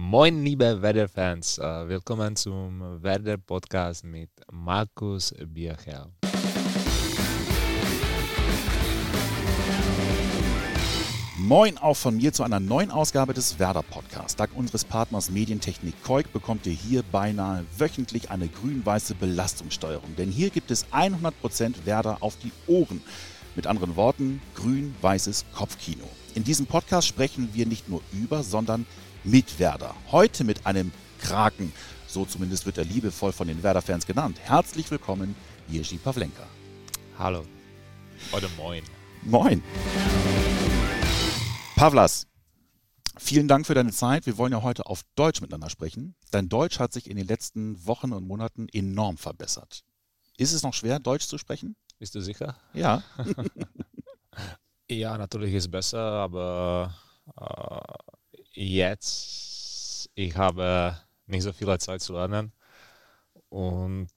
Moin, 0.00 0.44
liebe 0.44 0.80
Werder-Fans. 0.80 1.58
Äh, 1.58 1.88
willkommen 1.88 2.36
zum 2.36 3.02
Werder-Podcast 3.02 4.04
mit 4.04 4.30
Markus 4.48 5.34
Bierchel. 5.44 6.04
Moin 11.36 11.76
auch 11.78 11.96
von 11.96 12.16
mir 12.16 12.32
zu 12.32 12.44
einer 12.44 12.60
neuen 12.60 12.92
Ausgabe 12.92 13.34
des 13.34 13.58
Werder 13.58 13.82
Podcasts. 13.82 14.36
Dank 14.36 14.52
unseres 14.54 14.84
Partners 14.84 15.30
Medientechnik 15.30 16.00
Koik 16.04 16.32
bekommt 16.32 16.64
ihr 16.68 16.74
hier 16.74 17.02
beinahe 17.02 17.64
wöchentlich 17.76 18.30
eine 18.30 18.46
grün-weiße 18.46 19.16
Belastungssteuerung. 19.16 20.14
Denn 20.14 20.30
hier 20.30 20.50
gibt 20.50 20.70
es 20.70 20.86
100% 20.92 21.86
Werder 21.86 22.18
auf 22.20 22.36
die 22.36 22.52
Ohren. 22.68 23.02
Mit 23.56 23.66
anderen 23.66 23.96
Worten, 23.96 24.40
grün-weißes 24.54 25.46
Kopfkino. 25.52 26.08
In 26.36 26.44
diesem 26.44 26.66
Podcast 26.66 27.08
sprechen 27.08 27.48
wir 27.52 27.66
nicht 27.66 27.88
nur 27.88 28.00
über, 28.12 28.44
sondern 28.44 28.86
mit 29.24 29.58
Werder. 29.58 29.94
Heute 30.10 30.44
mit 30.44 30.66
einem 30.66 30.92
Kraken. 31.20 31.72
So 32.06 32.24
zumindest 32.24 32.66
wird 32.66 32.78
er 32.78 32.84
liebevoll 32.84 33.32
von 33.32 33.48
den 33.48 33.62
Werder-Fans 33.62 34.06
genannt. 34.06 34.38
Herzlich 34.40 34.90
willkommen, 34.90 35.34
Jerzy 35.68 35.96
Pawlenka. 35.96 36.44
Hallo. 37.18 37.44
Oder 38.32 38.48
moin. 38.56 38.82
Moin. 39.22 39.62
Pavlas, 41.76 42.26
vielen 43.18 43.46
Dank 43.46 43.66
für 43.66 43.74
deine 43.74 43.92
Zeit. 43.92 44.26
Wir 44.26 44.38
wollen 44.38 44.52
ja 44.52 44.62
heute 44.62 44.86
auf 44.86 45.02
Deutsch 45.14 45.40
miteinander 45.40 45.70
sprechen. 45.70 46.14
Dein 46.30 46.48
Deutsch 46.48 46.78
hat 46.78 46.92
sich 46.92 47.10
in 47.10 47.16
den 47.16 47.26
letzten 47.26 47.86
Wochen 47.86 48.12
und 48.12 48.26
Monaten 48.26 48.68
enorm 48.72 49.16
verbessert. 49.16 49.84
Ist 50.36 50.52
es 50.52 50.62
noch 50.62 50.74
schwer, 50.74 50.98
Deutsch 50.98 51.26
zu 51.26 51.38
sprechen? 51.38 51.76
Bist 51.98 52.14
du 52.14 52.20
sicher? 52.20 52.56
Ja. 52.74 53.02
ja, 54.88 55.18
natürlich 55.18 55.52
ist 55.54 55.64
es 55.64 55.70
besser, 55.70 56.00
aber 56.00 56.94
äh, 57.40 58.17
jetzt, 58.58 60.10
ich 60.14 60.36
habe 60.36 60.98
nicht 61.26 61.42
so 61.42 61.52
viel 61.52 61.78
Zeit 61.78 62.00
zu 62.00 62.12
lernen. 62.14 62.52
Und 63.48 64.10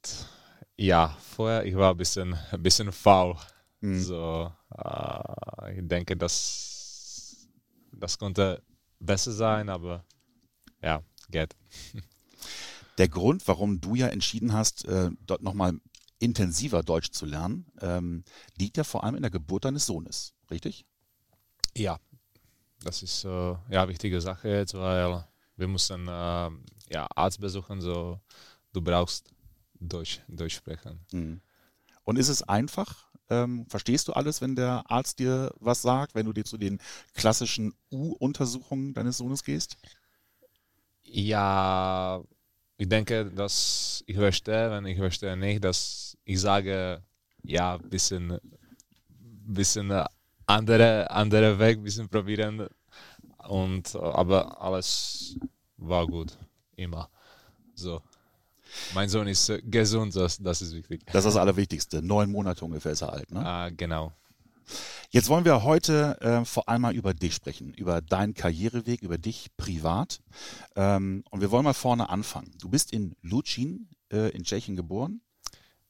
ja, 0.75 1.15
vorher, 1.19 1.65
ich 1.65 1.75
war 1.75 1.91
ein 1.91 1.97
bisschen, 1.97 2.33
ein 2.51 2.63
bisschen 2.63 2.91
faul. 2.91 3.37
Mhm. 3.81 4.01
So, 4.01 4.51
äh, 4.75 5.79
ich 5.79 5.87
denke, 5.87 6.17
dass 6.17 7.47
das 7.91 8.17
konnte 8.17 8.63
besser 8.99 9.31
sein, 9.31 9.69
aber 9.69 10.05
ja, 10.81 11.03
geht. 11.29 11.55
Der 12.97 13.07
Grund, 13.07 13.47
warum 13.47 13.79
du 13.79 13.95
ja 13.95 14.07
entschieden 14.07 14.53
hast, 14.53 14.85
äh, 14.85 15.11
dort 15.25 15.43
nochmal 15.43 15.79
intensiver 16.19 16.83
Deutsch 16.83 17.11
zu 17.11 17.25
lernen, 17.25 17.65
ähm, 17.79 18.23
liegt 18.57 18.77
ja 18.77 18.83
vor 18.83 19.03
allem 19.03 19.15
in 19.15 19.21
der 19.21 19.31
Geburt 19.31 19.65
deines 19.65 19.85
Sohnes, 19.85 20.33
richtig? 20.51 20.85
Ja, 21.75 21.99
das 22.83 23.03
ist 23.03 23.25
äh, 23.25 23.29
ja 23.29 23.83
eine 23.83 23.89
wichtige 23.89 24.19
Sache 24.21 24.49
jetzt, 24.49 24.73
weil 24.73 25.23
wir 25.55 25.67
mussten 25.67 26.07
äh, 26.07 26.49
ja, 26.89 27.07
Arzt 27.15 27.39
besuchen, 27.39 27.81
so 27.81 28.19
du 28.73 28.81
brauchst 28.81 29.29
Deutsch, 29.79 30.21
Deutsch 30.27 30.55
sprechen. 30.55 30.99
Mhm. 31.11 31.41
Und 32.03 32.17
ist 32.17 32.29
es 32.29 32.43
einfach, 32.43 33.07
ähm, 33.29 33.65
verstehst 33.67 34.07
du 34.07 34.13
alles, 34.13 34.41
wenn 34.41 34.55
der 34.55 34.83
Arzt 34.89 35.19
dir 35.19 35.53
was 35.59 35.81
sagt, 35.81 36.15
wenn 36.15 36.25
du 36.25 36.33
dir 36.33 36.45
zu 36.45 36.57
den 36.57 36.79
klassischen 37.13 37.73
U-Untersuchungen 37.91 38.93
deines 38.93 39.17
Sohnes 39.17 39.43
gehst? 39.43 39.77
Ja, 41.03 42.23
ich 42.77 42.89
denke, 42.89 43.25
dass 43.31 44.03
ich 44.07 44.15
verstehe, 44.15 44.71
wenn 44.71 44.85
ich 44.85 44.97
verstehe 44.97 45.37
nicht, 45.37 45.63
dass 45.63 46.17
ich 46.23 46.39
sage, 46.39 47.03
ja, 47.43 47.75
ein 47.75 47.89
bisschen, 47.89 48.39
bisschen 49.09 49.91
andere, 50.51 51.09
andere 51.09 51.59
Weg, 51.59 51.83
bisschen 51.83 52.09
probieren. 52.09 52.67
Und, 53.47 53.95
aber 53.95 54.61
alles 54.61 55.37
war 55.77 56.05
gut, 56.07 56.37
immer. 56.75 57.09
So. 57.75 58.01
Mein 58.93 59.09
Sohn 59.09 59.27
ist 59.27 59.49
äh, 59.49 59.61
gesund, 59.63 60.15
das, 60.15 60.37
das 60.37 60.61
ist 60.61 60.73
wichtig. 60.73 61.01
Das 61.07 61.25
ist 61.25 61.33
das 61.33 61.35
Allerwichtigste. 61.35 62.01
Neun 62.01 62.31
Monate 62.31 62.63
ungefähr 62.63 62.93
ist 62.93 63.01
er 63.01 63.11
alt, 63.11 63.31
ne? 63.31 63.45
Ah, 63.45 63.69
genau. 63.69 64.13
Jetzt 65.09 65.27
wollen 65.27 65.43
wir 65.43 65.63
heute 65.63 66.19
äh, 66.21 66.45
vor 66.45 66.69
allem 66.69 66.83
mal 66.83 66.95
über 66.95 67.13
dich 67.13 67.35
sprechen, 67.35 67.73
über 67.73 68.01
deinen 68.01 68.33
Karriereweg, 68.33 69.01
über 69.01 69.17
dich 69.17 69.49
privat. 69.57 70.21
Ähm, 70.75 71.23
und 71.31 71.41
wir 71.41 71.51
wollen 71.51 71.65
mal 71.65 71.73
vorne 71.73 72.09
anfangen. 72.09 72.53
Du 72.59 72.69
bist 72.69 72.93
in 72.93 73.15
Lucin 73.21 73.89
äh, 74.11 74.29
in 74.29 74.43
Tschechien 74.43 74.77
geboren? 74.77 75.21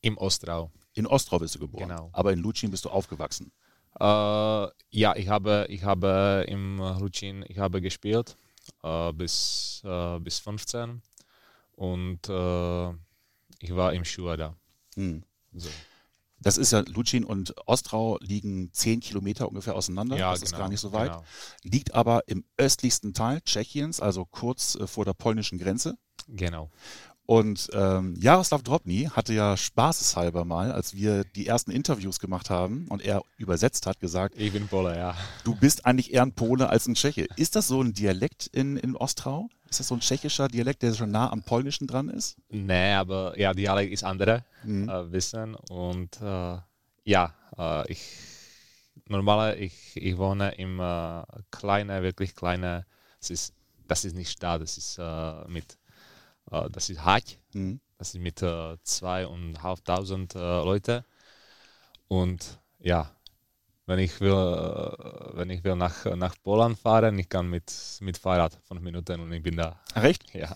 Im 0.01 0.17
Ostrau. 0.17 0.71
In 0.93 1.05
Ostrau 1.05 1.37
bist 1.37 1.55
du 1.55 1.59
geboren. 1.59 1.89
Genau. 1.89 2.09
Aber 2.13 2.33
in 2.33 2.39
Lucin 2.39 2.71
bist 2.71 2.85
du 2.85 2.89
aufgewachsen. 2.89 3.51
Äh, 3.99 4.67
ja, 4.93 5.15
ich 5.15 5.27
habe, 5.27 5.65
ich 5.69 5.83
habe 5.83 6.45
im 6.47 6.77
Lucin, 6.99 7.45
ich 7.47 7.59
habe 7.59 7.81
gespielt 7.81 8.35
äh, 8.83 9.13
bis, 9.13 9.81
äh, 9.85 10.19
bis 10.19 10.39
15 10.39 11.01
und 11.75 12.29
äh, 12.29 12.89
ich 13.59 13.75
war 13.75 13.93
im 13.93 14.05
Schuhe 14.05 14.37
da. 14.37 14.55
Hm. 14.95 15.23
So. 15.53 15.69
Das 16.39 16.57
ist 16.57 16.71
ja, 16.71 16.79
Lucin 16.87 17.23
und 17.23 17.53
Ostrau 17.67 18.17
liegen 18.19 18.73
zehn 18.73 18.99
Kilometer 18.99 19.47
ungefähr 19.47 19.75
auseinander. 19.75 20.17
Ja, 20.17 20.31
das 20.31 20.41
genau, 20.41 20.51
ist 20.51 20.57
gar 20.57 20.69
nicht 20.69 20.79
so 20.79 20.91
weit. 20.91 21.11
Genau. 21.11 21.23
Liegt 21.63 21.93
aber 21.93 22.27
im 22.27 22.43
östlichsten 22.57 23.13
Teil 23.13 23.41
Tschechiens, 23.41 23.99
also 23.99 24.25
kurz 24.25 24.75
äh, 24.75 24.87
vor 24.87 25.05
der 25.05 25.13
polnischen 25.13 25.59
Grenze. 25.59 25.97
Genau. 26.27 26.71
Und 27.31 27.69
ähm, 27.71 28.13
Jaroslav 28.19 28.61
Drobny 28.61 29.09
hatte 29.09 29.31
ja 29.31 29.55
spaßeshalber 29.55 30.43
mal, 30.43 30.73
als 30.73 30.95
wir 30.97 31.23
die 31.23 31.47
ersten 31.47 31.71
Interviews 31.71 32.19
gemacht 32.19 32.49
haben 32.49 32.87
und 32.89 33.01
er 33.01 33.21
übersetzt 33.37 33.87
hat, 33.87 34.01
gesagt: 34.01 34.35
Ich 34.37 34.51
bin 34.51 34.67
Pole, 34.67 34.97
ja. 34.97 35.15
Du 35.45 35.55
bist 35.55 35.85
eigentlich 35.85 36.13
eher 36.13 36.23
ein 36.23 36.33
Pole 36.33 36.67
als 36.67 36.87
ein 36.87 36.95
Tscheche. 36.95 37.27
Ist 37.37 37.55
das 37.55 37.69
so 37.69 37.81
ein 37.81 37.93
Dialekt 37.93 38.47
in, 38.47 38.75
in 38.75 38.97
Ostrau? 38.97 39.47
Ist 39.69 39.79
das 39.79 39.87
so 39.87 39.95
ein 39.95 40.01
tschechischer 40.01 40.49
Dialekt, 40.49 40.81
der 40.81 40.93
schon 40.93 41.11
nah 41.11 41.31
am 41.31 41.41
Polnischen 41.41 41.87
dran 41.87 42.09
ist? 42.09 42.35
Nee, 42.49 42.95
aber 42.95 43.39
ja, 43.39 43.53
Dialekt 43.53 43.93
ist 43.93 44.03
andere 44.03 44.43
mhm. 44.65 44.89
äh, 44.89 45.11
Wissen. 45.13 45.55
Und 45.69 46.21
äh, 46.21 46.57
ja, 47.05 47.33
äh, 47.57 47.89
ich 47.89 48.01
normal, 49.07 49.57
ich, 49.57 49.95
ich 49.95 50.17
wohne 50.17 50.53
im 50.55 50.81
äh, 50.81 51.23
kleinen, 51.49 52.03
wirklich 52.03 52.35
kleinen, 52.35 52.83
das 53.21 53.29
ist, 53.29 53.53
das 53.87 54.03
ist 54.03 54.17
nicht 54.17 54.31
Stadt, 54.31 54.61
das 54.61 54.77
ist 54.77 54.97
äh, 54.97 55.47
mit 55.47 55.77
äh, 56.49 56.69
das 56.69 56.89
ist 56.89 57.03
Haag. 57.03 57.23
Mhm. 57.53 57.79
Das 57.97 58.15
ist 58.15 58.21
mit 58.21 58.41
äh, 58.41 58.77
zweieinhalbtausend 58.83 60.35
äh, 60.35 60.39
Leute. 60.39 61.05
Und 62.07 62.59
ja, 62.79 63.11
wenn 63.85 63.99
ich 63.99 64.19
will, 64.21 64.31
äh, 64.31 65.37
wenn 65.37 65.49
ich 65.49 65.63
will 65.63 65.75
nach, 65.75 66.05
nach 66.15 66.35
Polen 66.43 66.75
fahren, 66.75 67.19
ich 67.19 67.29
kann 67.29 67.49
mit, 67.49 67.73
mit 67.99 68.17
Fahrrad 68.17 68.59
fünf 68.63 68.81
Minuten 68.81 69.19
und 69.19 69.31
ich 69.33 69.43
bin 69.43 69.57
da. 69.57 69.79
Recht? 69.95 70.33
Ja. 70.33 70.55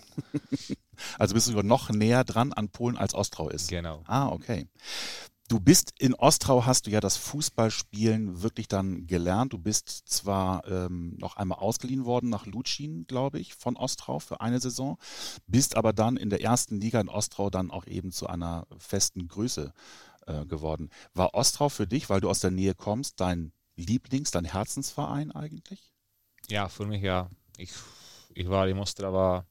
also 1.19 1.33
bist 1.33 1.47
du 1.47 1.51
sogar 1.51 1.63
noch 1.63 1.89
näher 1.89 2.23
dran 2.23 2.53
an 2.53 2.69
Polen 2.69 2.97
als 2.97 3.13
Ostrau 3.13 3.49
ist. 3.49 3.69
Genau. 3.69 4.03
Ah, 4.07 4.29
okay. 4.29 4.67
Du 5.47 5.59
bist 5.59 5.93
in 5.99 6.15
Ostrau, 6.15 6.65
hast 6.65 6.87
du 6.87 6.91
ja 6.91 6.99
das 6.99 7.17
Fußballspielen 7.17 8.41
wirklich 8.41 8.67
dann 8.67 9.05
gelernt. 9.05 9.53
Du 9.53 9.59
bist 9.59 9.89
zwar 10.09 10.67
ähm, 10.67 11.15
noch 11.19 11.37
einmal 11.37 11.59
ausgeliehen 11.59 12.03
worden 12.05 12.31
nach 12.31 12.47
Lucin, 12.47 13.05
glaube 13.05 13.37
ich, 13.37 13.53
von 13.53 13.77
Ostrau 13.77 14.17
für 14.17 14.41
eine 14.41 14.59
Saison, 14.59 14.97
bist 15.45 15.77
aber 15.77 15.93
dann 15.93 16.17
in 16.17 16.31
der 16.31 16.41
ersten 16.41 16.81
Liga 16.81 16.99
in 16.99 17.09
Ostrau 17.09 17.51
dann 17.51 17.69
auch 17.69 17.85
eben 17.85 18.11
zu 18.11 18.25
einer 18.25 18.65
festen 18.79 19.27
Größe 19.27 19.71
äh, 20.25 20.45
geworden. 20.47 20.89
War 21.13 21.35
Ostrau 21.35 21.69
für 21.69 21.85
dich, 21.85 22.09
weil 22.09 22.21
du 22.21 22.29
aus 22.29 22.39
der 22.39 22.51
Nähe 22.51 22.73
kommst, 22.73 23.19
dein 23.19 23.51
Lieblings-, 23.77 24.31
dein 24.31 24.45
Herzensverein 24.45 25.31
eigentlich? 25.31 25.93
Ja, 26.49 26.69
für 26.69 26.87
mich 26.87 27.03
ja. 27.03 27.29
Ich, 27.57 27.71
ich 28.33 28.49
war 28.49 28.67
in 28.67 28.79
Ostrava 28.79 29.45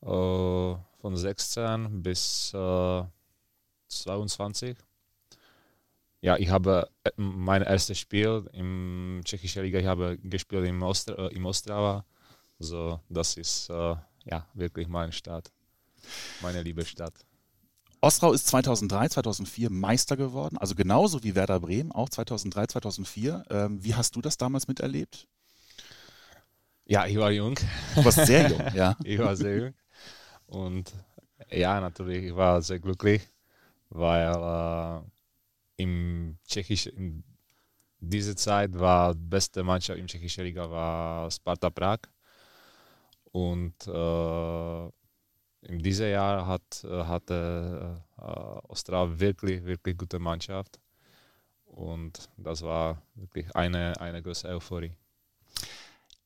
äh, 0.00 0.06
von 0.06 1.16
16 1.16 2.04
bis 2.04 2.52
äh, 2.54 3.02
22 3.88 4.76
ja, 6.22 6.36
ich 6.36 6.48
habe 6.48 6.88
äh, 7.02 7.10
mein 7.16 7.62
erstes 7.62 7.98
Spiel 7.98 8.48
im 8.52 9.20
tschechischen 9.24 9.64
Liga, 9.64 9.80
ich 9.80 9.86
habe 9.86 10.16
gespielt 10.18 10.66
im, 10.66 10.80
Ostra, 10.82 11.26
äh, 11.26 11.34
im 11.34 11.44
Ostrava. 11.44 12.04
Also 12.60 13.00
das 13.08 13.36
ist 13.36 13.68
äh, 13.68 13.96
ja 14.24 14.46
wirklich 14.54 14.86
meine 14.86 15.12
Stadt, 15.12 15.50
meine 16.40 16.62
liebe 16.62 16.84
Stadt. 16.84 17.12
Ostrau 18.00 18.32
ist 18.32 18.46
2003, 18.46 19.08
2004 19.08 19.70
Meister 19.70 20.16
geworden, 20.16 20.58
also 20.58 20.76
genauso 20.76 21.22
wie 21.24 21.34
Werder 21.34 21.58
Bremen, 21.58 21.90
auch 21.90 22.08
2003, 22.08 22.66
2004. 22.68 23.44
Ähm, 23.50 23.82
wie 23.82 23.94
hast 23.94 24.14
du 24.14 24.20
das 24.20 24.36
damals 24.36 24.68
miterlebt? 24.68 25.26
Ja, 26.84 27.06
ich 27.06 27.16
war 27.16 27.32
jung. 27.32 27.56
Du 27.94 28.04
warst 28.04 28.26
sehr 28.26 28.48
jung, 28.48 28.62
ja. 28.74 28.96
ich 29.04 29.18
war 29.18 29.34
sehr 29.34 29.56
jung. 29.56 29.74
Und 30.46 30.92
ja, 31.50 31.80
natürlich, 31.80 32.26
ich 32.26 32.36
war 32.36 32.62
sehr 32.62 32.78
glücklich, 32.78 33.22
weil 33.88 34.34
äh, 34.34 35.00
im 35.82 36.38
Tschechisch, 36.46 36.86
in 36.86 37.24
dieser 38.00 38.36
Zeit 38.36 38.78
war 38.78 39.14
die 39.14 39.26
beste 39.26 39.62
Mannschaft 39.62 39.98
im 39.98 40.06
tschechischen 40.06 40.44
Liga 40.44 40.70
war 40.70 41.30
Sparta 41.30 41.70
Prag. 41.70 42.00
Und 43.32 43.74
äh, 43.86 44.86
in 45.62 45.78
diesem 45.78 46.10
Jahr 46.10 46.46
hat, 46.46 46.84
hatte 46.84 48.02
äh, 48.18 48.22
Ostrava 48.22 49.18
wirklich, 49.18 49.64
wirklich 49.64 49.96
gute 49.96 50.18
Mannschaft. 50.18 50.80
Und 51.64 52.28
das 52.36 52.62
war 52.62 53.02
wirklich 53.14 53.54
eine, 53.56 53.98
eine 54.00 54.22
große 54.22 54.48
Euphorie. 54.48 54.92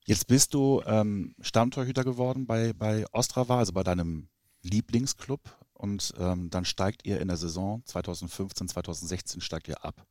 Jetzt 0.05 0.27
bist 0.27 0.53
du 0.53 0.81
ähm, 0.85 1.35
Stammtorhüter 1.41 2.03
geworden 2.03 2.45
bei, 2.45 2.73
bei 2.73 3.05
Ostrava, 3.11 3.59
also 3.59 3.73
bei 3.73 3.83
deinem 3.83 4.27
Lieblingsclub. 4.63 5.41
Und 5.77 6.13
ähm, 6.17 6.49
dann 6.49 6.65
steigt 6.65 7.05
ihr 7.05 7.21
in 7.21 7.27
der 7.27 7.37
Saison 7.37 7.83
2015, 7.85 8.67
2016 8.67 9.41
steigt 9.41 9.67
ihr 9.67 9.85
ab. 9.85 10.05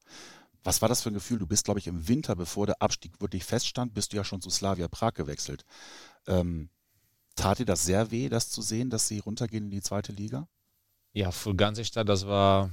Was 0.63 0.81
war 0.81 0.89
das 0.89 1.03
für 1.03 1.11
ein 1.11 1.15
Gefühl? 1.15 1.39
Du 1.39 1.47
bist, 1.47 1.65
glaube 1.65 1.81
ich, 1.81 1.89
im 1.89 2.07
Winter, 2.09 2.37
bevor 2.37 2.67
der 2.67 2.81
Abstieg 2.81 3.21
wirklich 3.21 3.45
feststand, 3.45 3.93
bist 3.93 4.13
du 4.13 4.17
ja 4.17 4.25
schon 4.25 4.41
zu 4.41 4.51
Slavia 4.51 4.89
Prag 4.89 5.15
gewechselt. 5.15 5.65
Ähm, 6.27 6.71
tat 7.35 7.59
dir 7.59 7.67
das 7.67 7.85
sehr 7.85 8.11
weh, 8.11 8.29
das 8.29 8.51
zu 8.51 8.63
sehen, 8.63 8.91
dass 8.91 9.09
sie 9.09 9.19
runtergehen 9.19 9.65
in 9.65 9.71
die 9.71 9.83
zweite 9.83 10.13
Liga? 10.13 10.49
Ja, 11.13 11.31
für 11.31 11.55
ganze 11.55 11.85
Stadt, 11.85 12.09
das 12.09 12.27
war, 12.27 12.71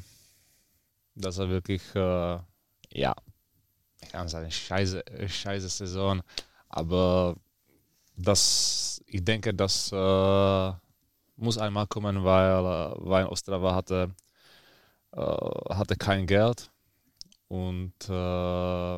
das 1.15 1.37
war 1.37 1.49
wirklich, 1.49 1.81
äh, 1.95 2.39
ja, 2.91 3.15
ich 4.01 4.09
kann 4.09 4.27
sagen, 4.27 4.51
scheiße, 4.51 5.03
scheiße 5.27 5.69
Saison. 5.69 6.21
Aber 6.69 7.37
das, 8.15 9.01
ich 9.07 9.23
denke, 9.23 9.53
das 9.53 9.91
äh, 9.91 10.73
muss 11.35 11.57
einmal 11.57 11.87
kommen, 11.87 12.23
weil, 12.23 12.51
äh, 12.51 12.95
weil 12.99 13.25
Ostrava 13.27 13.75
hatte, 13.75 14.13
äh, 15.11 15.19
hatte 15.19 15.95
kein 15.95 16.27
Geld. 16.27 16.71
Und 17.47 17.93
äh, 18.09 18.97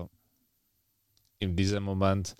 in 1.39 1.55
diesem 1.55 1.83
Moment, 1.83 2.35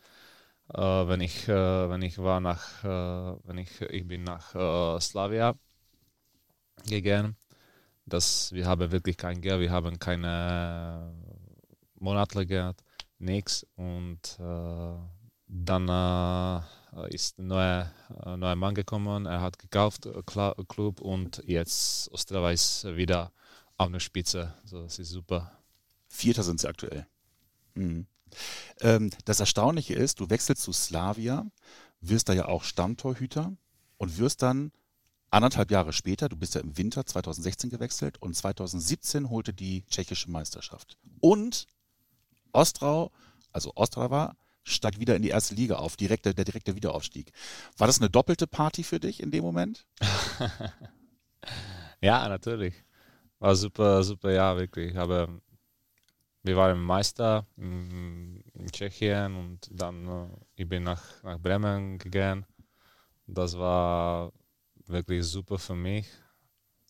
äh, 0.73 0.81
wenn 0.81 1.21
ich 1.21 1.47
äh, 1.49 1.89
wenn 1.89 2.01
ich 2.01 2.17
war 2.17 2.39
nach 2.39 2.83
wenn 2.83 3.57
ich 3.57 3.81
ich 3.81 4.07
bin 4.07 4.23
nach 4.23 4.99
Slavia 5.01 5.55
gegangen, 6.87 7.35
dass 8.05 8.51
wir 8.53 8.65
haben 8.67 8.91
wirklich 8.91 9.17
kein 9.17 9.41
Geld, 9.41 9.59
wir 9.61 9.71
haben 9.71 9.99
keine 9.99 11.13
monatliche 11.99 12.47
Geld, 12.47 12.83
nichts 13.19 13.65
und 13.75 14.39
dann 15.47 15.87
äh, 15.89 16.61
ist 17.09 17.39
ein 17.39 17.47
neuer, 17.47 17.91
äh, 18.25 18.37
neuer 18.37 18.55
Mann 18.55 18.75
gekommen, 18.75 19.25
er 19.25 19.41
hat 19.41 19.59
gekauft, 19.59 20.05
äh, 20.05 20.21
Club 20.23 21.01
und 21.01 21.43
jetzt 21.45 22.11
Ostrava 22.11 22.51
ist 22.51 22.85
wieder 22.95 23.31
auf 23.77 23.91
der 23.91 23.99
Spitze. 23.99 24.53
So, 24.63 24.81
das 24.83 24.99
ist 24.99 25.09
super. 25.09 25.51
Vierter 26.07 26.43
sind 26.43 26.59
sie 26.59 26.67
aktuell. 26.67 27.05
Mhm. 27.73 28.07
Ähm, 28.81 29.11
das 29.25 29.39
Erstaunliche 29.39 29.93
ist, 29.93 30.19
du 30.19 30.29
wechselst 30.29 30.61
zu 30.61 30.71
Slavia, 30.71 31.45
wirst 32.01 32.29
da 32.29 32.33
ja 32.33 32.45
auch 32.45 32.63
Stammtorhüter 32.63 33.55
und 33.97 34.17
wirst 34.17 34.41
dann 34.41 34.71
anderthalb 35.29 35.71
Jahre 35.71 35.93
später, 35.93 36.29
du 36.29 36.37
bist 36.37 36.55
ja 36.55 36.61
im 36.61 36.77
Winter 36.77 37.05
2016 37.05 37.69
gewechselt 37.69 38.21
und 38.21 38.35
2017 38.35 39.29
holte 39.29 39.53
die 39.53 39.83
tschechische 39.85 40.29
Meisterschaft. 40.31 40.97
Und 41.19 41.67
Ostrau, 42.53 43.11
also 43.51 43.73
Ostrava, 43.75 44.35
steigt 44.65 44.99
wieder 44.99 45.15
in 45.15 45.21
die 45.21 45.29
erste 45.29 45.55
Liga 45.55 45.75
auf, 45.75 45.95
direkte, 45.95 46.33
der 46.33 46.43
direkte 46.43 46.75
Wiederaufstieg. 46.75 47.31
War 47.77 47.87
das 47.87 47.99
eine 47.99 48.09
doppelte 48.09 48.47
Party 48.47 48.83
für 48.83 48.99
dich 48.99 49.21
in 49.21 49.31
dem 49.31 49.43
Moment? 49.43 49.85
ja, 52.01 52.27
natürlich. 52.27 52.73
War 53.39 53.55
super, 53.55 54.03
super 54.03 54.31
Jahr, 54.31 54.57
wirklich. 54.57 54.97
Aber 54.97 55.29
wir 56.41 56.55
waren 56.55 56.81
Meister 56.81 57.45
in, 57.57 58.43
Tschechien 58.71 59.35
und 59.35 59.69
dann 59.71 60.07
uh, 60.07 60.29
ich 60.55 60.67
bin 60.67 60.83
nach, 60.83 61.03
nach 61.23 61.39
Bremen 61.39 61.99
gegangen. 61.99 62.45
Das 63.27 63.57
war 63.57 64.31
wirklich 64.87 65.25
super 65.25 65.59
für 65.59 65.75
mich, 65.75 66.07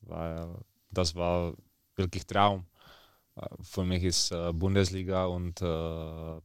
weil 0.01 0.55
das 0.91 1.13
war 1.15 1.53
wirklich 1.95 2.25
Traum. 2.25 2.65
Äh, 3.35 3.47
für 3.61 3.83
mich 3.83 4.03
ist 4.03 4.31
uh, 4.31 4.53
Bundesliga 4.53 5.25
und 5.25 5.55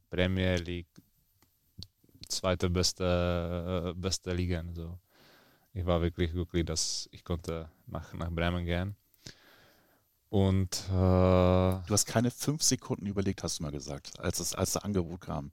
Premier 0.09 0.57
League 0.57 0.89
zweite 2.31 2.69
beste, 2.69 3.93
beste 3.95 4.33
Liga. 4.33 4.63
So. 4.73 4.97
Ich 5.73 5.85
war 5.85 6.01
wirklich 6.01 6.31
glücklich, 6.31 6.65
dass 6.65 7.07
ich 7.11 7.23
konnte 7.23 7.69
nach, 7.87 8.13
nach 8.13 8.31
Bremen 8.31 8.65
gehen. 8.65 8.95
Und 10.29 10.85
äh, 10.87 10.91
du 10.91 11.89
hast 11.89 12.05
keine 12.05 12.31
fünf 12.31 12.63
Sekunden 12.63 13.05
überlegt, 13.05 13.43
hast 13.43 13.59
du 13.59 13.63
mal 13.63 13.71
gesagt, 13.71 14.17
als 14.19 14.37
das, 14.37 14.55
als 14.55 14.71
das 14.71 14.83
Angebot 14.83 15.19
kam. 15.19 15.51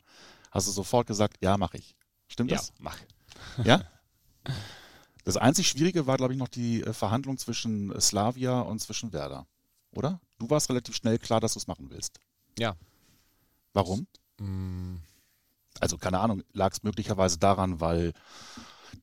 Hast 0.53 0.69
du 0.69 0.73
sofort 0.73 1.07
gesagt, 1.07 1.37
ja, 1.41 1.57
mache 1.57 1.79
ich. 1.79 1.97
Stimmt 2.29 2.53
das? 2.53 2.69
Ja, 2.69 2.75
mach. 2.79 2.99
Ja? 3.65 3.83
Das 5.25 5.37
einzig 5.37 5.69
Schwierige 5.69 6.07
war, 6.07 6.17
glaube 6.17 6.33
ich, 6.33 6.39
noch 6.39 6.49
die 6.49 6.83
äh, 6.83 6.95
Verhandlung 6.95 7.37
zwischen 7.37 7.93
Slavia 8.01 8.61
und 8.63 8.79
zwischen 8.79 9.13
Werder, 9.13 9.47
oder? 9.93 10.23
Du 10.39 10.49
warst 10.49 10.71
relativ 10.71 10.97
schnell 10.97 11.19
klar, 11.19 11.39
dass 11.39 11.53
du 11.53 11.59
es 11.59 11.67
machen 11.67 11.91
willst. 11.91 12.19
Ja. 12.59 12.77
Warum? 13.75 14.07
Mm, 14.41 14.97
also 15.81 15.97
keine 15.97 16.21
Ahnung, 16.21 16.43
lag 16.53 16.73
es 16.73 16.83
möglicherweise 16.83 17.39
daran, 17.39 17.81
weil 17.81 18.13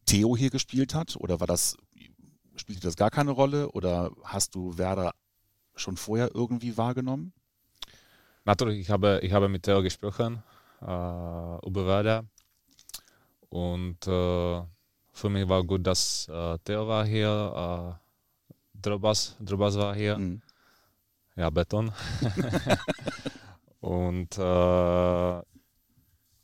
Theo 0.05 0.35
hier 0.35 0.49
gespielt 0.49 0.93
hat 0.93 1.15
oder 1.17 1.39
war 1.39 1.47
das, 1.47 1.77
spielte 2.55 2.81
das 2.81 2.95
gar 2.95 3.11
keine 3.11 3.31
Rolle 3.31 3.69
oder 3.71 4.11
hast 4.23 4.55
du 4.55 4.77
Werder 4.77 5.13
schon 5.75 5.97
vorher 5.97 6.31
irgendwie 6.33 6.77
wahrgenommen? 6.77 7.33
Natürlich, 8.45 8.79
ich 8.79 8.89
habe, 8.89 9.19
ich 9.23 9.33
habe 9.33 9.49
mit 9.49 9.63
Theo 9.63 9.81
gesprochen 9.81 10.43
äh, 10.81 10.85
über 10.85 11.85
Werder 11.85 12.25
und 13.49 14.05
äh, 14.07 14.61
für 15.11 15.29
mich 15.29 15.47
war 15.47 15.63
gut, 15.63 15.87
dass 15.87 16.27
äh, 16.27 16.57
Theo 16.59 16.87
war 16.87 17.05
hier, 17.05 17.97
äh, 17.97 18.79
Drobas, 18.81 19.35
Drobas 19.39 19.77
war 19.77 19.95
hier, 19.95 20.17
mhm. 20.17 20.41
ja, 21.35 21.49
Beton. 21.49 21.91
und 23.79 24.37
äh, 24.37 25.41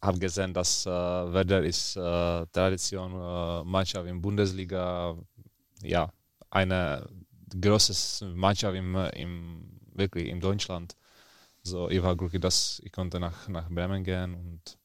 habe 0.02 0.20
gesehen, 0.20 0.54
dass 0.54 0.86
äh, 0.86 0.90
Werder 0.90 1.64
ist 1.64 1.96
äh, 1.96 2.46
Tradition 2.48 3.12
äh, 3.14 3.64
Mannschaft 3.64 4.08
in 4.08 4.22
Bundesliga, 4.22 5.16
ja, 5.84 6.12
eine 6.50 7.08
große 7.60 8.26
Mannschaft 8.26 8.76
im, 8.76 8.96
im, 8.96 9.80
wirklich 9.94 10.28
in 10.28 10.40
Deutschland. 10.40 10.96
So, 11.64 11.90
ich 11.90 12.02
war 12.02 12.16
glücklich, 12.16 12.42
dass 12.42 12.82
ich 12.84 12.92
konnte 12.92 13.20
nach, 13.20 13.48
nach 13.48 13.70
Bremen 13.70 14.04
gehen 14.04 14.34
und 14.34 14.78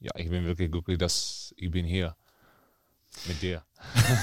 ja, 0.00 0.12
ich 0.16 0.30
bin 0.30 0.44
wirklich 0.44 0.70
glücklich, 0.70 0.98
dass 0.98 1.54
ich 1.56 1.70
bin 1.70 1.84
hier 1.84 2.16
mit 3.26 3.42
dir. 3.42 3.62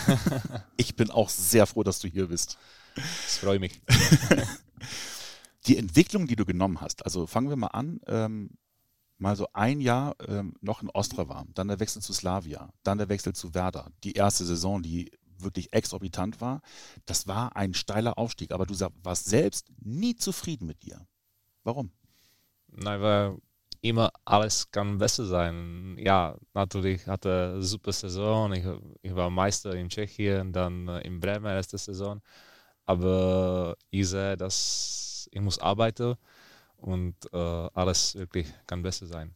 ich 0.77 0.95
bin 0.95 1.11
auch 1.11 1.29
sehr 1.29 1.65
froh, 1.67 1.83
dass 1.83 1.99
du 1.99 2.07
hier 2.07 2.27
bist. 2.27 2.57
Das 2.95 3.37
freut 3.37 3.59
mich. 3.59 3.81
Die 5.67 5.77
Entwicklung, 5.77 6.25
die 6.25 6.35
du 6.35 6.45
genommen 6.45 6.81
hast, 6.81 7.05
also 7.05 7.27
fangen 7.27 7.49
wir 7.49 7.55
mal 7.55 7.67
an. 7.67 7.99
Ähm, 8.07 8.49
mal 9.21 9.35
so 9.35 9.47
ein 9.53 9.79
Jahr 9.79 10.15
ähm, 10.27 10.55
noch 10.61 10.81
in 10.81 10.89
Ostrava, 10.89 11.45
dann 11.53 11.67
der 11.67 11.79
Wechsel 11.79 12.01
zu 12.01 12.11
Slavia, 12.11 12.73
dann 12.83 12.97
der 12.97 13.07
Wechsel 13.07 13.33
zu 13.33 13.53
Werder. 13.53 13.91
Die 14.03 14.13
erste 14.13 14.43
Saison, 14.45 14.81
die 14.81 15.11
wirklich 15.37 15.71
exorbitant 15.73 16.41
war, 16.41 16.61
das 17.05 17.27
war 17.27 17.55
ein 17.55 17.73
steiler 17.73 18.17
Aufstieg. 18.17 18.51
Aber 18.51 18.65
du 18.65 18.75
warst 19.03 19.25
selbst 19.25 19.71
nie 19.79 20.15
zufrieden 20.15 20.65
mit 20.67 20.83
dir. 20.83 21.07
Warum? 21.63 21.91
Nein, 22.67 23.01
weil 23.01 23.37
immer 23.81 24.11
alles 24.25 24.69
kann 24.71 24.97
besser 24.97 25.25
sein. 25.25 25.97
Ja, 25.99 26.35
natürlich 26.53 27.05
hatte 27.07 27.51
eine 27.53 27.63
super 27.63 27.91
Saison. 27.91 28.53
Ich, 28.53 28.65
ich 29.03 29.15
war 29.15 29.29
Meister 29.29 29.75
in 29.75 29.89
Tschechien, 29.89 30.51
dann 30.51 30.87
äh, 30.87 31.01
in 31.01 31.19
Bremen 31.19 31.45
erste 31.45 31.77
Saison. 31.77 32.21
Aber 32.85 33.75
ich 33.91 34.09
sehe, 34.09 34.35
dass 34.35 35.29
ich 35.31 35.41
muss 35.41 35.59
arbeiten 35.59 36.15
und 36.81 37.15
äh, 37.31 37.37
alles 37.37 38.15
wirklich 38.15 38.47
kann 38.67 38.81
besser 38.81 39.07
sein. 39.07 39.33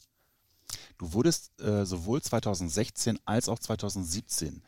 Du 0.98 1.14
wurdest 1.14 1.60
äh, 1.62 1.86
sowohl 1.86 2.22
2016 2.22 3.20
als 3.26 3.50
auch 3.50 3.60
2017 3.60 4.64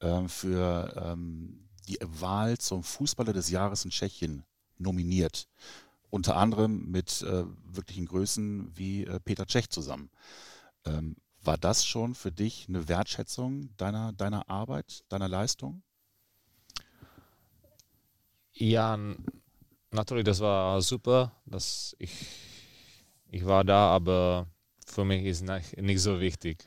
äh, 0.00 0.28
für 0.28 0.94
ähm, 0.96 1.68
die 1.88 1.98
Wahl 2.02 2.58
zum 2.58 2.82
Fußballer 2.82 3.32
des 3.32 3.50
Jahres 3.50 3.84
in 3.84 3.90
Tschechien 3.90 4.44
nominiert. 4.78 5.48
Unter 6.10 6.36
anderem 6.36 6.90
mit 6.90 7.22
äh, 7.22 7.44
wirklichen 7.64 8.06
Größen 8.06 8.76
wie 8.76 9.04
äh, 9.04 9.20
Peter 9.20 9.46
Tschech 9.46 9.70
zusammen. 9.70 10.10
Ähm, 10.84 11.16
war 11.42 11.58
das 11.58 11.86
schon 11.86 12.14
für 12.14 12.32
dich 12.32 12.66
eine 12.68 12.88
Wertschätzung 12.88 13.70
deiner, 13.76 14.12
deiner 14.12 14.48
Arbeit, 14.50 15.04
deiner 15.08 15.28
Leistung? 15.28 15.82
Ja, 18.52 18.98
natürlich, 19.96 20.24
das 20.24 20.40
war 20.40 20.80
super, 20.80 21.32
dass 21.46 21.96
ich, 21.98 22.12
ich 23.30 23.44
war 23.44 23.64
da, 23.64 23.90
aber 23.90 24.46
für 24.86 25.04
mich 25.04 25.24
ist 25.24 25.42
nicht, 25.42 25.76
nicht 25.76 26.00
so 26.00 26.20
wichtig. 26.20 26.58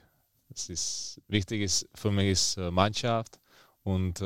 Es 0.49 0.69
ist, 0.69 1.21
wichtig 1.27 1.61
ist 1.61 1.87
für 1.93 2.11
mich 2.11 2.31
ist 2.31 2.57
äh, 2.57 2.71
Mannschaft 2.71 3.39
und 3.83 4.19
äh, 4.19 4.25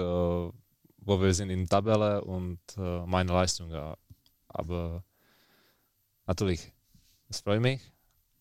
wo 1.05 1.21
wir 1.21 1.33
sind 1.33 1.49
in 1.49 1.59
der 1.59 1.69
Tabelle 1.69 2.23
und 2.23 2.59
äh, 2.77 3.05
meine 3.05 3.31
Leistung. 3.31 3.71
Aber 4.47 5.03
natürlich, 6.25 6.71
es 7.29 7.41
freut 7.41 7.61
mich, 7.61 7.81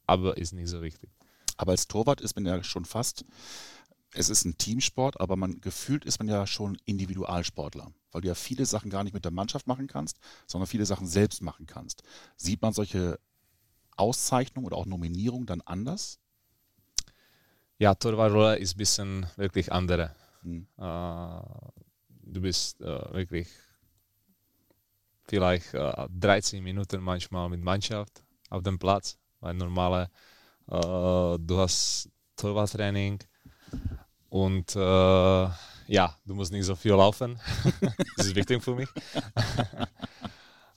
aber 0.07 0.37
ist 0.37 0.53
nicht 0.53 0.69
so 0.69 0.81
wichtig. 0.81 1.11
Aber 1.57 1.73
als 1.73 1.89
Torwart 1.89 2.21
ist 2.21 2.37
man 2.37 2.47
ja 2.47 2.63
schon 2.63 2.85
fast 2.85 3.25
es 4.15 4.29
ist 4.29 4.45
ein 4.45 4.59
Teamsport, 4.59 5.21
aber 5.21 5.37
man 5.37 5.61
gefühlt 5.61 6.05
ist 6.05 6.19
man 6.19 6.29
ja 6.29 6.47
schon 6.47 6.77
Individualsportler, 6.85 7.93
weil 8.11 8.21
du 8.21 8.29
ja 8.29 8.35
viele 8.35 8.67
Sachen 8.67 8.91
gar 8.91 9.05
nicht 9.05 9.15
mit 9.15 9.25
der 9.25 9.33
Mannschaft 9.33 9.67
machen 9.67 9.87
kannst, 9.87 10.19
sondern 10.47 10.67
viele 10.67 10.87
Sachen 10.87 11.07
selbst 11.07 11.43
machen 11.43 11.67
kannst. 11.67 12.03
Sieht 12.37 12.63
man 12.63 12.73
solche 12.73 13.19
Auszeichnungen 13.97 14.67
oder 14.67 14.77
auch 14.77 14.87
Nominierungen 14.87 15.47
dann 15.47 15.61
anders? 15.63 16.19
ja, 17.83 17.97
Torwartrolle 17.97 18.59
ist 18.59 18.77
ein 18.77 18.79
bisschen 18.79 19.27
wirklich 19.35 19.73
andere. 19.73 20.15
Mhm. 20.43 20.69
du 20.77 22.41
bist 22.41 22.79
wirklich 22.79 23.49
vielleicht 25.25 25.73
13 25.73 26.63
Minuten 26.63 27.01
manchmal 27.01 27.49
mit 27.49 27.61
Mannschaft 27.61 28.23
auf 28.51 28.63
dem 28.63 28.79
Platz, 28.79 29.19
weil 29.41 29.55
normale, 29.55 30.11
du 30.69 31.59
hast 31.59 32.09
Torwarttraining 32.37 33.19
und 34.33 34.75
ja, 34.75 36.17
du 36.25 36.35
musst 36.35 36.53
nicht 36.53 36.65
so 36.65 36.75
viel 36.75 36.93
laufen. 36.93 37.39
das 38.17 38.27
ist 38.27 38.35
wichtig 38.35 38.63
für 38.63 38.75
mich. 38.75 38.89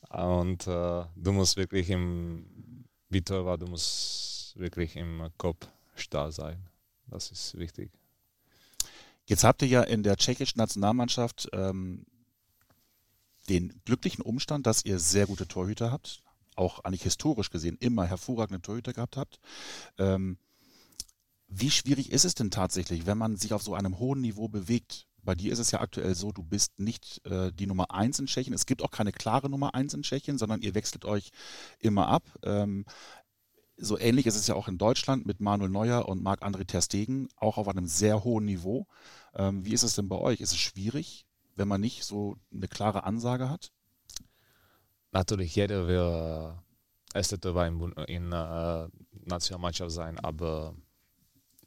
Und 0.10 0.66
äh, 0.68 1.04
du 1.16 1.32
musst 1.34 1.58
wirklich 1.58 1.90
im, 1.90 2.86
wie 3.10 3.22
Torwart, 3.22 3.62
du 3.62 3.68
musst 3.68 4.54
wirklich 4.56 4.96
im 4.96 5.30
Kopf 5.38 5.68
stark 5.96 6.32
sein. 6.32 6.70
Das 7.08 7.32
ist 7.32 7.58
wichtig. 7.58 7.92
Jetzt 9.26 9.44
habt 9.44 9.62
ihr 9.62 9.68
ja 9.68 9.82
in 9.84 10.04
der 10.04 10.16
tschechischen 10.16 10.58
Nationalmannschaft 10.58 11.50
ähm, 11.52 12.06
den 13.50 13.82
glücklichen 13.84 14.22
Umstand, 14.22 14.66
dass 14.66 14.86
ihr 14.86 15.00
sehr 15.00 15.28
gute 15.28 15.48
Torhüter 15.48 15.92
habt, 15.92 16.24
auch 16.56 16.80
eigentlich 16.86 17.04
historisch 17.04 17.50
gesehen 17.50 17.78
immer 17.80 18.06
hervorragende 18.06 18.62
Torhüter 18.62 18.94
gehabt 18.94 19.18
habt. 19.18 19.40
Ähm, 19.98 20.38
wie 21.48 21.72
schwierig 21.72 22.12
ist 22.12 22.26
es 22.26 22.36
denn 22.36 22.52
tatsächlich, 22.52 23.06
wenn 23.06 23.18
man 23.18 23.38
sich 23.38 23.54
auf 23.54 23.62
so 23.62 23.76
einem 23.76 24.00
hohen 24.00 24.22
Niveau 24.22 24.48
bewegt? 24.48 25.08
Bei 25.22 25.36
dir 25.36 25.52
ist 25.52 25.60
es 25.60 25.72
ja 25.72 25.82
aktuell 25.82 26.14
so, 26.14 26.32
du 26.32 26.44
bist 26.44 26.80
nicht 26.80 27.26
äh, 27.26 27.52
die 27.52 27.66
Nummer 27.66 27.92
eins 27.92 28.20
in 28.20 28.28
Tschechien. 28.28 28.54
Es 28.54 28.66
gibt 28.66 28.84
auch 28.84 28.92
keine 28.92 29.12
klare 29.12 29.50
Nummer 29.50 29.74
eins 29.74 29.94
in 29.94 30.04
Tschechien, 30.04 30.38
sondern 30.38 30.62
ihr 30.62 30.76
wechselt 30.76 31.06
euch 31.06 31.32
immer 31.80 32.08
ab. 32.08 32.24
Ähm, 32.44 32.86
so 33.78 33.98
ähnlich 33.98 34.26
ist 34.26 34.36
es 34.36 34.48
ja 34.48 34.56
auch 34.56 34.68
in 34.68 34.78
Deutschland 34.78 35.26
mit 35.26 35.42
Manuel 35.42 35.70
Neuer 35.70 36.08
und 36.08 36.24
Marc-André 36.24 36.66
Terstegen, 36.66 37.28
auch 37.36 37.58
auf 37.58 37.68
einem 37.68 37.88
sehr 37.88 38.24
hohen 38.24 38.46
Niveau. 38.46 38.88
Ähm, 39.34 39.66
wie 39.66 39.74
ist 39.74 39.84
es 39.84 39.96
denn 39.96 40.08
bei 40.08 40.18
euch? 40.18 40.40
Ist 40.40 40.52
es 40.52 40.60
schwierig, 40.60 41.26
wenn 41.56 41.68
man 41.68 41.82
nicht 41.82 42.06
so 42.06 42.38
eine 42.54 42.68
klare 42.68 43.04
Ansage 43.04 43.50
hat? 43.50 43.72
Natürlich, 45.12 45.56
jeder 45.56 45.88
will 45.88 46.56
äh, 47.14 47.18
erste 47.18 47.40
Tor 47.40 47.66
in, 47.66 47.80
in 48.08 48.32
äh, 48.32 48.88
Nationalmannschaft 49.26 49.92
sein, 49.92 50.20
aber 50.20 50.76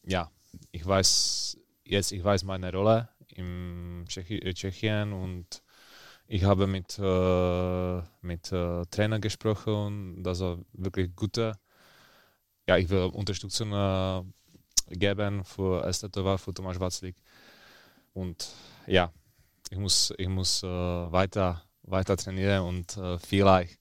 ja, 0.08 0.30
ich 0.72 0.84
weiß 0.86 1.58
jetzt, 1.84 2.12
ich 2.12 2.24
weiß 2.24 2.44
meine 2.44 2.72
Rolle 2.72 3.08
in 3.28 4.04
äh, 4.06 4.54
Tschechien 4.54 5.12
und 5.12 5.62
ich 6.26 6.44
habe 6.44 6.66
mit, 6.66 6.98
äh, 6.98 8.02
mit 8.22 8.52
äh, 8.52 8.84
Trainer 8.86 9.18
gesprochen, 9.20 10.22
das 10.22 10.40
war 10.40 10.58
wirklich 10.72 11.14
gute. 11.14 11.58
Ja, 12.66 12.76
ich 12.76 12.88
will 12.88 13.10
Unterstützung 13.12 13.72
äh, 13.72 14.22
geben 14.90 15.44
für 15.44 15.84
erste 15.84 16.10
für 16.38 16.54
Tomasz 16.54 16.80
Watzlik. 16.80 17.16
Und 18.14 18.48
ja, 18.86 19.12
ich 19.70 19.78
muss, 19.78 20.12
ich 20.18 20.28
muss 20.28 20.62
äh, 20.62 20.66
weiter, 20.66 21.62
weiter 21.82 22.16
trainieren 22.16 22.64
und 22.64 22.96
äh, 22.96 23.18
vielleicht 23.18 23.77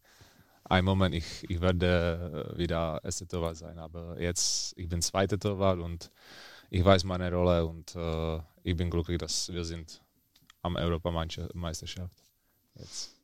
ein 0.69 0.86
Moment, 0.86 1.15
ich, 1.15 1.50
ich 1.50 1.62
werde 1.62 2.53
wieder 2.55 3.00
erste 3.03 3.27
Torwart 3.27 3.57
sein. 3.57 3.77
Aber 3.79 4.19
jetzt, 4.19 4.77
ich 4.77 4.88
bin 4.89 5.01
zweite 5.01 5.39
Torwart 5.39 5.79
und 5.79 6.12
ich 6.69 6.83
weiß 6.83 7.03
meine 7.05 7.31
Rolle 7.31 7.65
und 7.65 7.95
äh, 7.95 8.39
ich 8.63 8.75
bin 8.75 8.89
glücklich, 8.89 9.17
dass 9.17 9.51
wir 9.51 9.63
sind 9.63 10.01
am 10.62 10.75
Europameisterschaft. 10.75 12.17
Jetzt. 12.75 13.15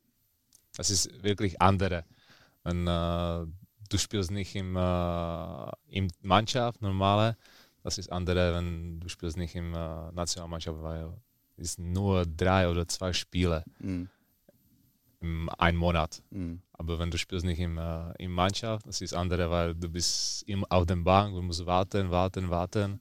Das 0.76 0.90
ist 0.90 1.22
wirklich 1.22 1.60
andere. 1.60 2.04
Wenn, 2.62 2.86
äh, 2.86 3.46
du 3.90 3.98
spielst 3.98 4.30
nicht 4.30 4.54
im, 4.54 4.76
äh, 4.76 5.70
im 5.88 6.08
Mannschaft, 6.22 6.80
normale, 6.80 7.36
das 7.82 7.98
ist 7.98 8.10
andere, 8.10 8.54
wenn 8.54 9.00
du 9.00 9.08
spielst 9.08 9.36
nicht 9.36 9.54
im 9.54 9.74
äh, 9.74 10.12
Nationalmannschaft, 10.12 10.82
weil 10.82 11.12
es 11.56 11.78
nur 11.78 12.24
drei 12.24 12.68
oder 12.68 12.88
zwei 12.88 13.12
Spiele 13.12 13.64
mhm. 13.78 14.08
Im 15.24 15.48
einen 15.58 15.78
Monat. 15.78 16.22
Mhm. 16.30 16.60
Aber 16.74 16.98
wenn 16.98 17.10
du 17.10 17.16
spielst 17.16 17.46
nicht 17.46 17.58
im, 17.58 17.78
äh, 17.78 18.12
im 18.18 18.32
Mannschaft, 18.32 18.86
das 18.86 19.00
ist 19.00 19.14
andere, 19.14 19.50
weil 19.50 19.74
du 19.74 19.88
bist 19.88 20.42
im, 20.46 20.64
auf 20.66 20.84
der 20.84 20.96
Bank, 20.96 21.34
du 21.34 21.40
musst 21.40 21.64
warten, 21.64 22.10
warten, 22.10 22.50
warten. 22.50 23.00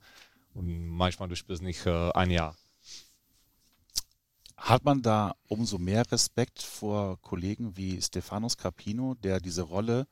Und 0.53 0.88
manchmal 0.88 1.27
du 1.27 1.36
spielst 1.36 1.62
nicht 1.62 1.86
äh, 1.86 2.12
ein 2.13 2.32
Jahr. 2.32 2.56
Hat 4.56 4.86
man 4.86 5.01
da 5.01 5.34
umso 5.50 5.77
mehr 5.77 6.10
Respekt 6.12 6.62
vor 6.62 7.20
Kollegen 7.22 7.75
wie 7.75 8.01
Stefanos 8.01 8.56
Capino, 8.56 9.15
der 9.15 9.42
diese 9.42 9.63
Rolle 9.63 10.08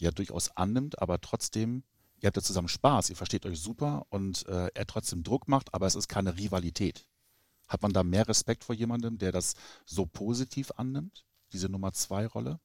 ja 0.00 0.10
durchaus 0.10 0.54
annimmt, 0.56 1.00
aber 1.00 1.20
trotzdem, 1.20 1.84
ihr 2.20 2.26
habt 2.26 2.36
ja 2.36 2.42
zusammen 2.42 2.68
Spaß, 2.68 3.08
ihr 3.08 3.16
versteht 3.16 3.46
euch 3.46 3.58
super 3.58 4.06
und 4.10 4.46
äh, 4.48 4.68
er 4.74 4.86
trotzdem 4.86 5.22
Druck 5.22 5.48
macht, 5.48 5.72
aber 5.72 5.86
es 5.86 5.94
ist 5.94 6.08
keine 6.08 6.36
Rivalität. 6.36 7.06
Hat 7.68 7.82
man 7.82 7.92
da 7.92 8.02
mehr 8.02 8.28
Respekt 8.28 8.64
vor 8.64 8.74
jemandem, 8.74 9.18
der 9.18 9.32
das 9.32 9.54
so 9.86 10.06
positiv 10.06 10.70
annimmt, 10.76 11.24
diese 11.52 11.68
Nummer 11.68 11.92
zwei 11.92 12.26
Rolle? 12.26 12.60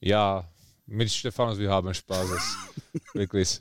Ja, 0.00 0.48
mit 0.86 1.10
Stefanos, 1.10 1.58
wir 1.58 1.70
haben 1.70 1.94
Spaß. 1.94 2.28
wirklich. 3.14 3.60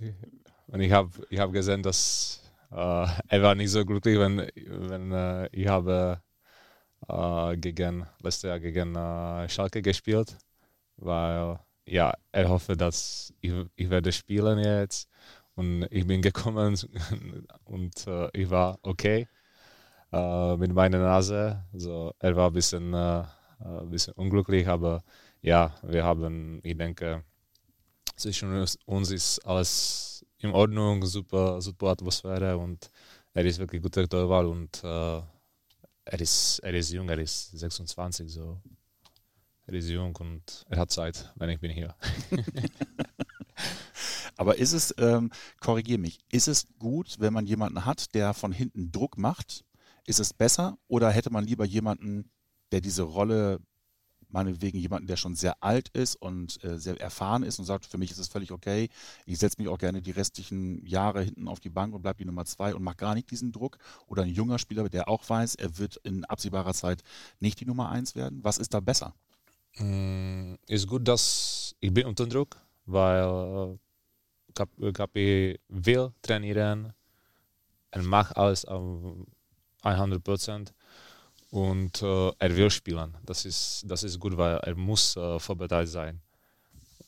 Und 0.68 0.82
ich 0.82 0.92
habe 0.92 1.10
ich 1.30 1.40
hab 1.40 1.52
gesehen, 1.54 1.82
dass 1.82 2.42
äh, 2.72 3.08
er 3.28 3.42
war 3.42 3.56
nicht 3.56 3.72
so 3.72 3.86
glücklich, 3.86 4.20
wenn, 4.20 4.50
wenn 4.56 5.12
äh, 5.12 5.48
ich 5.52 5.68
habe 5.68 6.22
äh, 7.08 7.58
gegen, 7.58 8.06
letztes 8.22 8.44
Jahr 8.44 8.60
gegen 8.60 8.96
äh, 8.96 9.48
Schalke 9.48 9.82
gespielt, 9.82 10.38
weil 10.98 11.60
ja, 11.86 12.14
er 12.32 12.50
hoffe, 12.50 12.76
dass 12.76 13.34
ich, 13.42 13.54
ich 13.76 13.90
werde 13.90 14.12
spielen 14.12 14.60
jetzt 14.60 15.10
und 15.56 15.84
ich 15.92 16.08
bin 16.08 16.22
gekommen 16.22 16.78
und 17.66 18.08
äh, 18.08 18.30
ich 18.34 18.50
war 18.50 18.80
okay 18.82 19.28
äh, 20.14 20.58
mit 20.58 20.74
meiner 20.74 21.00
Nase. 21.00 21.64
Also 21.74 22.14
er 22.20 22.36
war 22.36 22.48
ein 22.50 22.54
bisschen, 22.54 22.94
ein 22.94 23.28
bisschen 23.90 24.14
unglücklich, 24.14 24.68
aber 24.68 25.04
ja, 25.42 25.74
wir 25.84 26.04
haben, 26.04 26.60
ich 26.64 26.78
denke, 26.78 27.24
zwischen 28.16 28.66
uns 28.86 29.12
ist 29.12 29.40
alles 29.46 30.26
in 30.40 30.52
Ordnung, 30.52 31.06
super, 31.06 31.62
super 31.62 31.88
Atmosphäre 31.88 32.58
und 32.58 32.90
er 33.34 33.46
ist 33.46 33.60
wirklich 33.60 33.82
guter 33.82 34.08
Torwart 34.08 34.46
und 34.46 34.84
äh, 34.84 35.22
er, 36.06 36.20
ist, 36.20 36.60
er 36.60 36.74
ist 36.74 36.92
jung, 36.92 37.10
er 37.10 37.20
ist 37.20 37.58
26, 37.58 38.32
so. 38.32 38.62
Er 39.66 39.74
ist 39.74 39.90
jung 39.90 40.16
und 40.18 40.66
er 40.70 40.80
hat 40.80 40.92
Zeit, 40.92 41.32
wenn 41.36 41.50
ich 41.50 41.60
bin 41.60 41.72
hier. 41.72 41.96
Aber 44.36 44.58
ist 44.58 44.74
es, 44.74 44.94
ähm, 44.98 45.32
korrigier 45.60 45.98
mich, 45.98 46.20
ist 46.32 46.48
es 46.48 46.68
gut, 46.80 47.16
wenn 47.20 47.34
man 47.34 47.46
jemanden 47.46 47.86
hat, 47.86 48.14
der 48.14 48.34
von 48.34 48.52
hinten 48.52 48.92
Druck 48.92 49.18
macht? 49.18 49.64
Ist 50.06 50.20
es 50.20 50.34
besser 50.34 50.78
oder 50.88 51.10
hätte 51.12 51.32
man 51.32 51.46
lieber 51.46 51.66
jemanden, 51.66 52.30
der 52.72 52.82
diese 52.82 53.04
Rolle 53.04 53.60
meinetwegen 54.34 54.80
jemanden, 54.80 55.08
der 55.08 55.16
schon 55.16 55.36
sehr 55.36 55.56
alt 55.64 55.90
ist 55.90 56.16
und 56.16 56.62
äh, 56.64 56.78
sehr 56.78 57.00
erfahren 57.00 57.44
ist 57.44 57.60
und 57.60 57.66
sagt, 57.66 57.86
für 57.86 57.98
mich 57.98 58.12
ist 58.12 58.18
es 58.18 58.28
völlig 58.28 58.52
okay, 58.52 58.90
ich 59.26 59.38
setze 59.38 59.62
mich 59.62 59.70
auch 59.70 59.78
gerne 59.78 60.02
die 60.02 60.12
restlichen 60.12 60.84
Jahre 60.86 61.22
hinten 61.22 61.48
auf 61.48 61.60
die 61.60 61.70
Bank 61.70 61.94
und 61.94 62.02
bleibe 62.02 62.18
die 62.18 62.26
Nummer 62.26 62.44
zwei 62.46 62.74
und 62.74 62.84
mache 62.84 62.98
gar 62.98 63.14
nicht 63.14 63.30
diesen 63.30 63.52
Druck. 63.52 63.78
Oder 64.08 64.24
ein 64.24 64.30
junger 64.30 64.58
Spieler, 64.58 64.90
der 64.90 65.08
auch 65.08 65.28
weiß, 65.28 65.56
er 65.56 65.78
wird 65.78 65.98
in 65.98 66.26
absehbarer 66.26 66.74
Zeit 66.74 67.04
nicht 67.40 67.60
die 67.60 67.66
Nummer 67.66 67.90
eins 67.90 68.16
werden. 68.16 68.44
Was 68.44 68.58
ist 68.58 68.74
da 68.74 68.80
besser? 68.80 69.14
Mm, 69.78 70.56
ist 70.68 70.88
gut, 70.88 71.08
dass 71.08 71.76
ich 71.80 71.94
bin 71.94 72.08
unter 72.08 72.26
Druck, 72.26 72.58
weil 72.86 73.78
KP 74.56 75.60
will 75.70 76.12
trainieren 76.22 76.94
und 77.94 78.06
macht 78.06 78.36
alles 78.36 78.66
auf 78.66 79.28
100 79.84 80.24
Prozent 80.24 80.74
und 81.52 82.02
äh, 82.02 82.32
er 82.40 82.56
will 82.56 82.72
spielen. 82.72 83.16
Das 83.24 83.46
ist, 83.46 83.84
das 83.88 84.04
ist 84.04 84.20
gut, 84.20 84.36
weil 84.38 84.58
er 84.58 84.76
muss 84.76 85.16
äh, 85.16 85.40
vorbereitet 85.40 85.90
sein. 85.90 86.22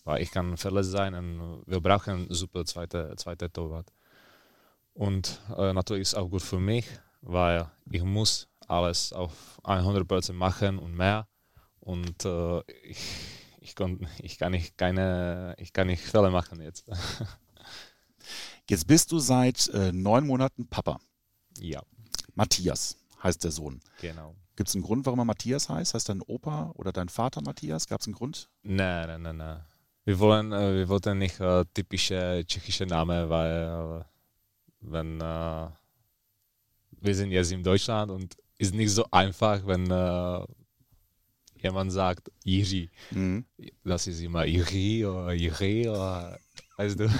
Weil 0.03 0.21
ich 0.21 0.29
kann 0.29 0.55
verletzt 0.55 0.91
sein 0.91 1.15
und 1.15 1.63
wir 1.65 1.79
brauchen 1.79 2.27
super 2.29 2.63
zweite, 2.63 3.15
zweite 3.17 3.51
Torwart. 3.51 3.91
Und 4.93 5.41
äh, 5.57 5.73
natürlich 5.73 6.03
ist 6.03 6.09
es 6.09 6.15
auch 6.15 6.29
gut 6.29 6.43
für 6.43 6.59
mich, 6.59 6.85
weil 7.21 7.69
ich 7.89 8.03
muss 8.03 8.47
alles 8.67 9.11
auf 9.13 9.59
100% 9.63 10.33
machen 10.33 10.77
und 10.77 10.95
mehr. 10.95 11.27
Und 11.79 12.23
äh, 12.25 12.61
ich, 12.83 12.99
ich, 13.61 13.75
kann, 13.75 14.07
ich, 14.19 14.37
kann 14.37 14.51
nicht 14.51 14.77
keine, 14.77 15.55
ich 15.57 15.73
kann 15.73 15.87
nicht 15.87 16.03
Fälle 16.03 16.29
machen 16.29 16.61
jetzt. 16.61 16.85
Jetzt 18.69 18.87
bist 18.87 19.11
du 19.11 19.19
seit 19.19 19.67
äh, 19.69 19.91
neun 19.91 20.25
Monaten 20.25 20.67
Papa. 20.67 20.99
Ja. 21.59 21.83
Matthias 22.35 22.97
heißt 23.23 23.43
der 23.43 23.51
Sohn. 23.51 23.81
Genau. 24.01 24.35
Gibt 24.55 24.69
es 24.69 24.75
einen 24.75 24.83
Grund, 24.83 25.05
warum 25.05 25.19
er 25.19 25.25
Matthias 25.25 25.67
heißt? 25.67 25.93
Heißt 25.93 26.07
dein 26.07 26.21
Opa 26.21 26.71
oder 26.75 26.91
dein 26.91 27.09
Vater 27.09 27.41
Matthias? 27.41 27.87
Gab 27.87 28.01
es 28.01 28.07
einen 28.07 28.15
Grund? 28.15 28.49
Nein, 28.63 29.07
nein, 29.07 29.21
nein, 29.21 29.37
nein. 29.37 29.65
Wir, 30.05 30.19
wollen, 30.19 30.53
äh, 30.53 30.75
wir 30.75 30.87
wollten 30.87 31.17
nicht 31.17 31.39
äh, 31.39 31.65
typische 31.73 32.43
tschechische 32.47 32.85
Namen, 32.85 33.29
weil 33.29 34.01
äh, 34.01 34.03
wenn 34.81 35.19
äh, 35.19 35.67
wir 37.01 37.15
sind 37.15 37.31
jetzt 37.31 37.51
in 37.51 37.63
Deutschland 37.63 38.11
und 38.11 38.37
ist 38.57 38.73
nicht 38.73 38.91
so 38.91 39.05
einfach, 39.11 39.65
wenn 39.65 39.89
äh, 39.91 40.45
jemand 41.61 41.91
sagt 41.91 42.31
Iri. 42.43 42.89
Mhm. 43.11 43.45
Das 43.83 44.07
ist 44.07 44.21
immer 44.21 44.45
Iri 44.45 45.05
oder 45.05 45.33
Iri 45.33 45.89
oder 45.89 46.39
weißt 46.77 46.99
du. 46.99 47.09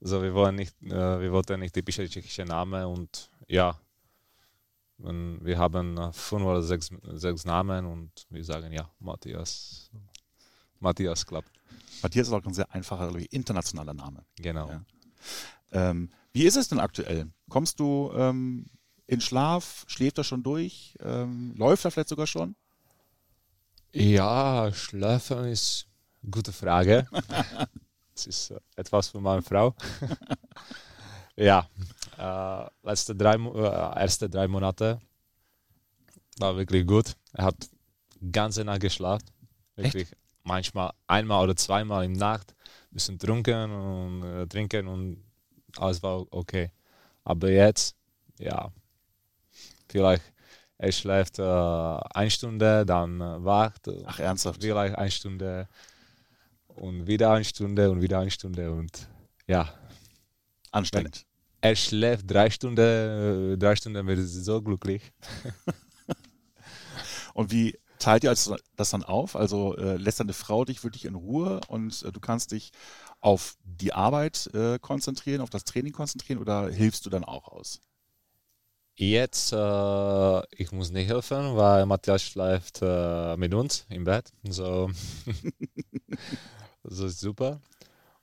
Also 0.00 0.22
wir 0.22 0.32
wollen 0.32 0.54
nicht, 0.54 0.74
äh, 0.82 1.20
wir 1.20 1.32
wollten 1.32 1.60
nicht 1.60 1.74
typische 1.74 2.08
tschechische 2.08 2.44
Namen 2.44 2.84
und 2.84 3.30
ja, 3.48 3.78
wenn 4.98 5.44
wir 5.44 5.58
haben 5.58 6.12
fünf 6.12 6.44
oder 6.44 6.62
sechs, 6.62 6.90
sechs 7.14 7.44
Namen 7.44 7.86
und 7.86 8.26
wir 8.30 8.44
sagen 8.44 8.72
ja, 8.72 8.90
Matthias, 8.98 9.90
Matthias 10.80 11.24
klappt. 11.24 11.50
Matthias 12.02 12.28
ist 12.28 12.32
auch 12.32 12.44
ein 12.44 12.54
sehr 12.54 12.72
einfacher, 12.72 13.12
internationaler 13.30 13.94
Name. 13.94 14.24
Genau. 14.36 14.68
Ja. 14.68 14.82
Ähm, 15.72 16.10
wie 16.32 16.44
ist 16.44 16.56
es 16.56 16.68
denn 16.68 16.80
aktuell? 16.80 17.30
Kommst 17.48 17.80
du 17.80 18.12
ähm, 18.14 18.66
in 19.06 19.20
Schlaf? 19.20 19.84
Schläft 19.88 20.18
er 20.18 20.24
schon 20.24 20.42
durch? 20.42 20.96
Ähm, 21.00 21.54
läuft 21.56 21.84
er 21.84 21.90
vielleicht 21.90 22.10
sogar 22.10 22.26
schon? 22.26 22.54
Ja, 23.92 24.70
schlafen 24.72 25.46
ist 25.46 25.86
eine 26.22 26.30
gute 26.30 26.52
Frage. 26.52 27.08
das 28.14 28.26
ist 28.26 28.50
äh, 28.50 28.60
etwas 28.76 29.08
für 29.08 29.20
meine 29.20 29.42
Frau. 29.42 29.74
ja, 31.36 31.68
äh, 32.18 32.66
letzte 32.82 33.14
drei, 33.14 33.34
äh, 33.34 34.00
erste 34.02 34.28
drei 34.28 34.48
Monate 34.48 35.00
war 36.38 36.56
wirklich 36.56 36.86
gut. 36.86 37.16
Er 37.32 37.44
hat 37.46 37.68
ganze 38.32 38.64
Nacht 38.64 38.80
geschlafen. 38.80 39.24
Wirklich 39.76 40.10
Echt? 40.10 40.16
manchmal 40.42 40.92
einmal 41.06 41.44
oder 41.44 41.56
zweimal 41.56 42.04
in 42.04 42.12
Nacht. 42.12 42.54
Ein 42.90 42.94
bisschen 42.94 43.18
trunken 43.18 43.70
und 43.70 44.22
äh, 44.24 44.46
trinken 44.46 44.88
und 44.88 45.22
alles 45.76 46.02
war 46.02 46.26
okay. 46.30 46.70
Aber 47.24 47.50
jetzt, 47.50 47.94
ja, 48.38 48.72
vielleicht 49.88 50.24
er 50.78 50.92
schläft 50.92 51.40
äh, 51.40 51.42
eine 51.42 52.30
Stunde, 52.30 52.86
dann 52.86 53.20
äh, 53.20 53.44
wacht. 53.44 53.90
Ach, 54.06 54.20
ernsthaft? 54.20 54.62
Vielleicht 54.62 54.94
eine 54.96 55.10
Stunde 55.10 55.68
und 56.68 57.06
wieder 57.08 57.32
eine 57.32 57.44
Stunde 57.44 57.90
und 57.90 58.00
wieder 58.00 58.20
eine 58.20 58.30
Stunde 58.30 58.70
und 58.70 59.08
ja. 59.48 59.68
Anstrengend. 60.70 61.26
Er 61.60 61.76
schläft 61.76 62.30
drei 62.30 62.50
Stunden, 62.50 63.54
äh, 63.54 63.58
drei 63.58 63.76
Stunden 63.76 64.06
wird 64.06 64.20
so 64.20 64.62
glücklich. 64.62 65.12
und 67.34 67.50
wie 67.50 67.78
teilt 67.98 68.24
ihr 68.24 68.34
das 68.76 68.90
dann 68.90 69.02
auf? 69.02 69.36
Also 69.36 69.76
äh, 69.76 69.96
lässt 69.96 70.20
deine 70.20 70.32
Frau 70.32 70.64
dich 70.64 70.84
wirklich 70.84 71.04
in 71.04 71.14
Ruhe 71.14 71.60
und 71.68 72.02
äh, 72.02 72.12
du 72.12 72.20
kannst 72.20 72.52
dich 72.52 72.70
auf 73.20 73.56
die 73.64 73.92
Arbeit 73.92 74.48
äh, 74.54 74.78
konzentrieren, 74.78 75.40
auf 75.40 75.50
das 75.50 75.64
Training 75.64 75.92
konzentrieren 75.92 76.38
oder 76.38 76.68
hilfst 76.70 77.04
du 77.06 77.10
dann 77.10 77.24
auch 77.24 77.48
aus? 77.48 77.80
Jetzt, 78.94 79.52
äh, 79.52 80.42
ich 80.56 80.72
muss 80.72 80.90
nicht 80.90 81.08
helfen, 81.08 81.56
weil 81.56 81.86
Matthias 81.86 82.22
schläft 82.22 82.80
äh, 82.82 83.36
mit 83.36 83.54
uns 83.54 83.86
im 83.90 84.04
Bett. 84.04 84.32
So, 84.42 84.90
so 86.82 87.06
ist 87.06 87.20
super. 87.20 87.60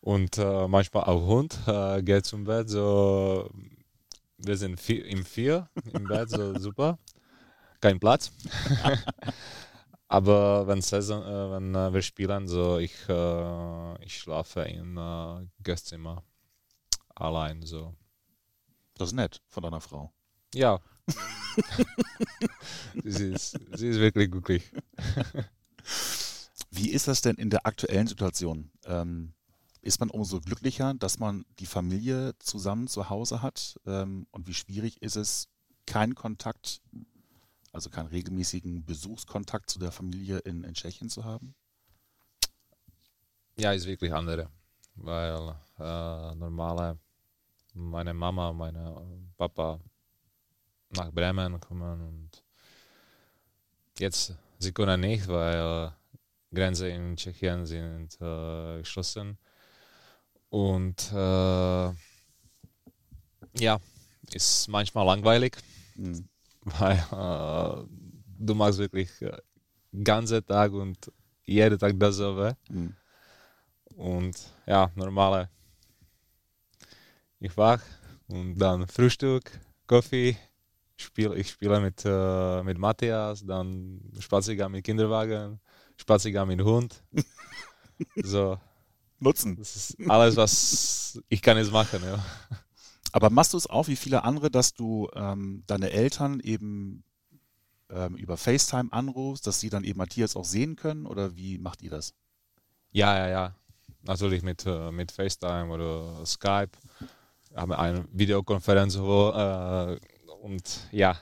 Und 0.06 0.38
äh, 0.38 0.68
manchmal 0.68 1.06
auch 1.06 1.26
Hund 1.26 1.58
äh, 1.66 2.04
geht 2.04 2.28
zum 2.28 2.44
Bett. 2.44 2.70
So, 2.70 3.50
wir 4.38 4.56
sind 4.56 4.80
vier, 4.80 5.04
im 5.04 5.26
Vier 5.26 5.68
im 5.94 6.04
Bett, 6.04 6.30
so 6.30 6.56
super. 6.60 7.00
Kein 7.82 8.00
Platz. 8.00 8.32
Aber 10.08 10.68
wenn, 10.68 10.84
Saison, 10.84 11.24
äh, 11.24 11.52
wenn 11.54 11.74
äh, 11.74 11.92
wir 11.92 12.04
spielen, 12.04 12.48
so 12.48 12.78
ich, 12.78 12.94
ich 13.02 14.20
schlafe 14.20 14.62
im 14.62 14.96
äh, 14.96 15.48
Gastzimmer 15.64 16.24
allein. 17.16 17.64
So. 17.64 17.96
Das 18.94 19.10
ist 19.10 19.16
nett 19.16 19.42
von 19.48 19.64
deiner 19.64 19.82
Frau. 19.82 20.14
Ja. 20.54 20.82
sie, 23.04 23.32
ist, 23.32 23.58
sie 23.74 23.88
ist 23.88 24.00
wirklich 24.00 24.30
glücklich. 24.30 24.72
Wie 26.70 26.92
ist 26.92 27.08
das 27.08 27.22
denn 27.22 27.38
in 27.38 27.50
der 27.50 27.66
aktuellen 27.66 28.06
Situation? 28.06 28.70
Ähm, 28.86 29.35
ist 29.86 30.00
man 30.00 30.10
umso 30.10 30.42
glücklicher, 30.42 30.96
dass 30.96 31.20
man 31.20 31.46
die 31.60 31.68
Familie 31.68 32.34
zusammen 32.40 32.88
zu 32.88 33.10
Hause 33.10 33.44
hat? 33.44 33.80
Ähm, 33.86 34.26
und 34.32 34.48
wie 34.48 34.54
schwierig 34.54 35.02
ist 35.02 35.16
es, 35.16 35.48
keinen 35.86 36.16
Kontakt, 36.16 36.82
also 37.72 37.92
keinen 37.92 38.08
regelmäßigen 38.08 38.84
Besuchskontakt 38.84 39.70
zu 39.70 39.78
der 39.78 39.92
Familie 39.92 40.40
in, 40.40 40.64
in 40.64 40.74
Tschechien 40.74 41.10
zu 41.10 41.24
haben? 41.24 41.54
Ja, 43.58 43.74
ist 43.74 43.86
wirklich 43.86 44.12
andere. 44.12 44.50
Weil 44.96 45.56
äh, 45.78 46.36
normale, 46.36 46.98
meine 47.76 48.14
Mama, 48.16 48.54
mein 48.54 49.32
Papa 49.38 49.80
nach 50.90 51.12
Bremen 51.12 51.60
kommen 51.60 52.02
und 52.02 52.44
jetzt, 54.00 54.34
sie 54.58 54.72
können 54.72 55.02
nicht, 55.02 55.28
weil 55.28 55.94
Grenzen 56.52 56.88
in 56.88 57.18
Tschechien 57.18 57.68
sind 57.68 58.20
äh, 58.20 58.80
geschlossen. 58.80 59.38
Und 60.56 61.12
äh, 61.12 61.92
ja, 63.60 63.78
ist 64.32 64.70
manchmal 64.70 65.06
langweilig, 65.06 65.58
mhm. 65.96 66.30
weil 66.64 66.96
äh, 66.96 67.84
du 68.40 68.56
machst 68.56 68.80
wirklich 68.80 69.10
äh, 69.22 69.38
ganze 70.02 70.46
Tag 70.46 70.72
und 70.72 71.12
jeden 71.44 71.78
Tag 71.78 72.00
dasselbe. 72.00 72.56
Mhm. 72.70 72.96
Und 73.98 74.38
ja, 74.66 74.90
normale. 74.96 75.50
Ich 77.42 77.58
wach 77.58 77.82
und 78.28 78.58
dann 78.58 78.88
Frühstück, 78.88 79.60
Kaffee, 79.88 80.38
spiel, 80.96 81.34
ich 81.34 81.50
spiele 81.50 81.82
mit, 81.82 82.02
äh, 82.06 82.64
mit 82.64 82.78
Matthias, 82.78 83.46
dann 83.46 84.00
Spaziergang 84.20 84.72
mit 84.72 84.86
Kinderwagen, 84.86 85.60
Spaziergang 85.98 86.48
mit 86.48 86.62
Hund. 86.62 87.04
so. 88.24 88.58
Nutzen. 89.20 89.56
Das 89.58 89.76
ist 89.76 90.10
alles, 90.10 90.36
was 90.36 91.22
ich 91.30 91.42
kann 91.42 91.58
jetzt 91.58 91.72
machen, 91.72 92.02
ja. 92.04 92.24
Aber 93.12 93.30
machst 93.30 93.54
du 93.54 93.58
es 93.58 93.68
auch 93.68 93.88
wie 93.88 93.96
viele 93.96 94.24
andere, 94.24 94.52
dass 94.52 94.74
du 94.74 95.10
ähm, 95.16 95.64
deine 95.68 95.92
Eltern 95.92 96.42
eben 96.42 97.04
ähm, 97.90 98.16
über 98.16 98.36
FaceTime 98.36 98.92
anrufst, 98.92 99.48
dass 99.48 99.60
sie 99.60 99.70
dann 99.70 99.84
eben 99.84 99.98
Matthias 99.98 100.36
auch 100.36 100.44
sehen 100.44 100.76
können 100.76 101.06
oder 101.06 101.36
wie 101.36 101.58
macht 101.58 101.82
ihr 101.82 101.90
das? 101.90 102.14
Ja, 102.92 103.18
ja, 103.18 103.28
ja. 103.30 103.56
Natürlich 104.02 104.44
mit, 104.44 104.66
äh, 104.66 104.92
mit 104.92 105.12
FaceTime 105.12 105.70
oder 105.70 106.26
Skype. 106.26 106.72
Wir 107.50 107.62
haben 107.62 107.72
eine 107.72 108.06
Videokonferenz, 108.12 108.98
wo 108.98 109.30
äh, 109.30 109.98
und 110.42 110.88
ja, 110.92 111.18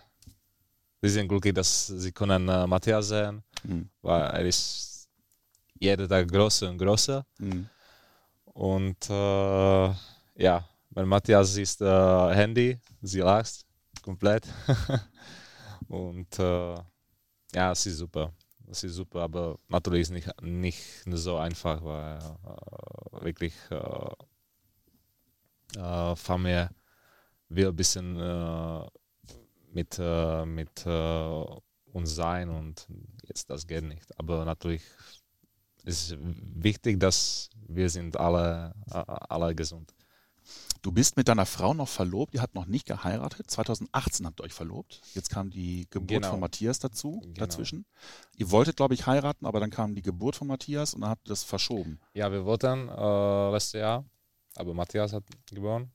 sie 1.01 1.09
sind 1.09 1.27
glücklich, 1.27 1.53
dass 1.53 1.87
sie 1.87 2.11
können 2.11 2.49
äh, 2.49 2.67
Matthias 2.67 3.09
sehen, 3.09 3.43
mhm. 3.63 3.89
weil 4.01 4.21
er 4.21 4.45
ist 4.45 5.07
jeden 5.79 6.09
Tag 6.09 6.27
größer 6.27 6.69
und 6.69 6.77
größer. 6.77 7.25
Mhm. 7.37 7.69
Und 8.53 9.09
äh, 9.09 9.93
ja, 10.35 10.67
wenn 10.91 11.07
Matthias 11.07 11.57
ist 11.57 11.81
äh, 11.81 12.35
Handy, 12.35 12.79
sie 13.01 13.19
lacht 13.19 13.65
komplett. 14.01 14.47
und 15.87 16.37
äh, 16.39 16.75
ja, 17.53 17.71
es 17.71 17.85
ist 17.85 17.97
super. 17.97 18.33
Es 18.67 18.83
ist 18.83 18.95
super, 18.95 19.21
aber 19.21 19.57
natürlich 19.67 20.01
ist 20.01 20.11
nicht 20.11 20.29
nicht 20.41 20.81
so 21.05 21.37
einfach, 21.37 21.83
weil 21.83 22.17
äh, 22.17 23.23
wirklich 23.23 23.53
äh, 23.69 24.13
äh, 25.77 26.15
Familie 26.15 26.69
will 27.49 27.67
ein 27.67 27.75
bisschen 27.75 28.19
äh, 28.19 28.87
mit, 29.73 29.97
äh, 29.99 30.45
mit 30.45 30.85
uns 30.85 32.15
sein 32.15 32.49
und 32.49 32.87
jetzt 33.27 33.49
das 33.49 33.67
geht 33.67 33.83
nicht. 33.83 34.17
Aber 34.19 34.45
natürlich 34.45 34.83
ist 35.83 36.11
es 36.11 36.17
wichtig, 36.19 36.99
dass 36.99 37.49
wir 37.67 37.89
sind 37.89 38.17
alle, 38.17 38.73
alle 38.89 39.55
gesund. 39.55 39.93
Du 40.81 40.91
bist 40.91 41.15
mit 41.15 41.29
deiner 41.29 41.45
Frau 41.45 41.73
noch 41.73 41.87
verlobt, 41.87 42.33
ihr 42.33 42.41
habt 42.41 42.55
noch 42.55 42.65
nicht 42.65 42.85
geheiratet. 42.85 43.49
2018 43.49 44.25
habt 44.25 44.41
ihr 44.41 44.43
euch 44.43 44.53
verlobt. 44.53 44.99
Jetzt 45.13 45.29
kam 45.29 45.49
die 45.49 45.87
Geburt 45.89 46.09
genau. 46.09 46.31
von 46.31 46.41
Matthias 46.41 46.79
dazu, 46.79 47.21
genau. 47.21 47.35
dazwischen. 47.35 47.85
Ihr 48.35 48.51
wolltet, 48.51 48.75
glaube 48.75 48.93
ich, 48.93 49.07
heiraten, 49.07 49.45
aber 49.45 49.61
dann 49.61 49.69
kam 49.69 49.95
die 49.95 50.01
Geburt 50.01 50.35
von 50.35 50.47
Matthias 50.47 50.93
und 50.93 51.01
dann 51.01 51.11
habt 51.11 51.27
ihr 51.27 51.29
das 51.29 51.43
verschoben. 51.43 52.01
Ja, 52.13 52.29
wir 52.33 52.43
wollten 52.43 52.89
äh, 52.89 53.51
letztes 53.51 53.79
Jahr, 53.79 54.03
aber 54.55 54.73
Matthias 54.73 55.13
hat 55.13 55.23
geboren. 55.49 55.89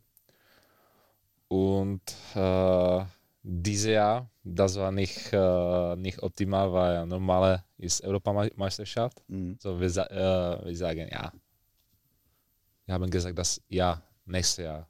Und 1.48 2.02
äh, 2.34 3.04
dieses 3.42 3.90
Jahr, 3.90 4.30
das 4.44 4.76
war 4.76 4.92
nicht, 4.92 5.32
äh, 5.32 5.96
nicht 5.96 6.22
optimal, 6.22 6.72
weil 6.72 7.06
normale 7.06 7.64
ist 7.78 8.02
Europameisterschaft. 8.04 9.22
Mhm. 9.28 9.56
So 9.60 9.80
wir, 9.80 9.86
äh, 9.86 10.66
wir 10.66 10.76
sagen 10.76 11.08
ja. 11.10 11.32
Wir 12.84 12.94
haben 12.94 13.10
gesagt, 13.10 13.38
dass 13.38 13.60
ja, 13.68 14.02
nächstes 14.24 14.64
Jahr. 14.64 14.88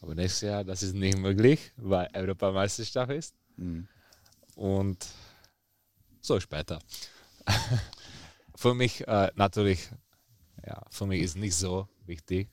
Aber 0.00 0.14
nächstes 0.14 0.42
Jahr, 0.42 0.64
das 0.64 0.82
ist 0.82 0.94
nicht 0.94 1.18
möglich, 1.18 1.72
weil 1.76 2.08
Europameisterschaft 2.14 3.12
ist. 3.12 3.34
Mhm. 3.56 3.88
Und 4.56 5.06
so 6.20 6.38
später. 6.40 6.78
für 8.56 8.74
mich 8.74 9.06
äh, 9.06 9.30
natürlich, 9.34 9.88
ja, 10.66 10.82
für 10.90 11.06
mich 11.06 11.22
ist 11.22 11.36
nicht 11.36 11.54
so 11.54 11.88
wichtig 12.06 12.48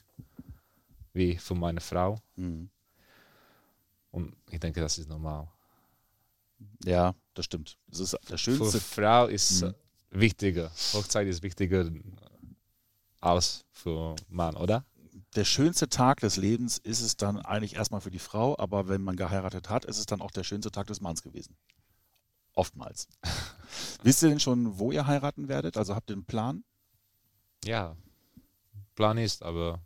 wie 1.13 1.37
für 1.37 1.55
meine 1.55 1.81
Frau. 1.81 2.17
Mhm. 2.35 2.69
Und 4.11 4.35
ich 4.49 4.59
denke, 4.59 4.81
das 4.81 4.97
ist 4.97 5.09
normal. 5.09 5.47
Ja, 6.83 7.15
das 7.33 7.45
stimmt. 7.45 7.77
Das 7.87 7.99
ist 7.99 8.17
das 8.27 8.39
Schönste. 8.39 8.79
Für 8.79 8.79
Frau 8.79 9.27
ist 9.27 9.63
mhm. 9.63 9.73
wichtiger. 10.11 10.71
Hochzeit 10.93 11.27
ist 11.27 11.41
wichtiger 11.41 11.89
als 13.19 13.65
für 13.71 14.15
Mann, 14.29 14.55
oder? 14.55 14.85
der 15.35 15.45
schönste 15.45 15.87
Tag 15.87 16.19
des 16.19 16.37
Lebens 16.37 16.77
ist 16.77 17.01
es 17.01 17.15
dann 17.15 17.39
eigentlich 17.39 17.75
erstmal 17.75 18.01
für 18.01 18.11
die 18.11 18.19
Frau, 18.19 18.57
aber 18.57 18.87
wenn 18.89 19.01
man 19.01 19.15
geheiratet 19.15 19.69
hat, 19.69 19.85
ist 19.85 19.97
es 19.97 20.05
dann 20.05 20.21
auch 20.21 20.31
der 20.31 20.43
schönste 20.43 20.71
Tag 20.71 20.87
des 20.87 21.01
Manns 21.01 21.21
gewesen. 21.23 21.55
Oftmals. 22.53 23.07
Wisst 24.03 24.23
ihr 24.23 24.29
denn 24.29 24.39
schon, 24.39 24.77
wo 24.77 24.91
ihr 24.91 25.07
heiraten 25.07 25.47
werdet? 25.47 25.77
Also 25.77 25.95
habt 25.95 26.09
ihr 26.09 26.15
einen 26.15 26.25
Plan? 26.25 26.63
Ja, 27.63 27.95
Plan 28.95 29.17
ist, 29.17 29.43
aber. 29.43 29.81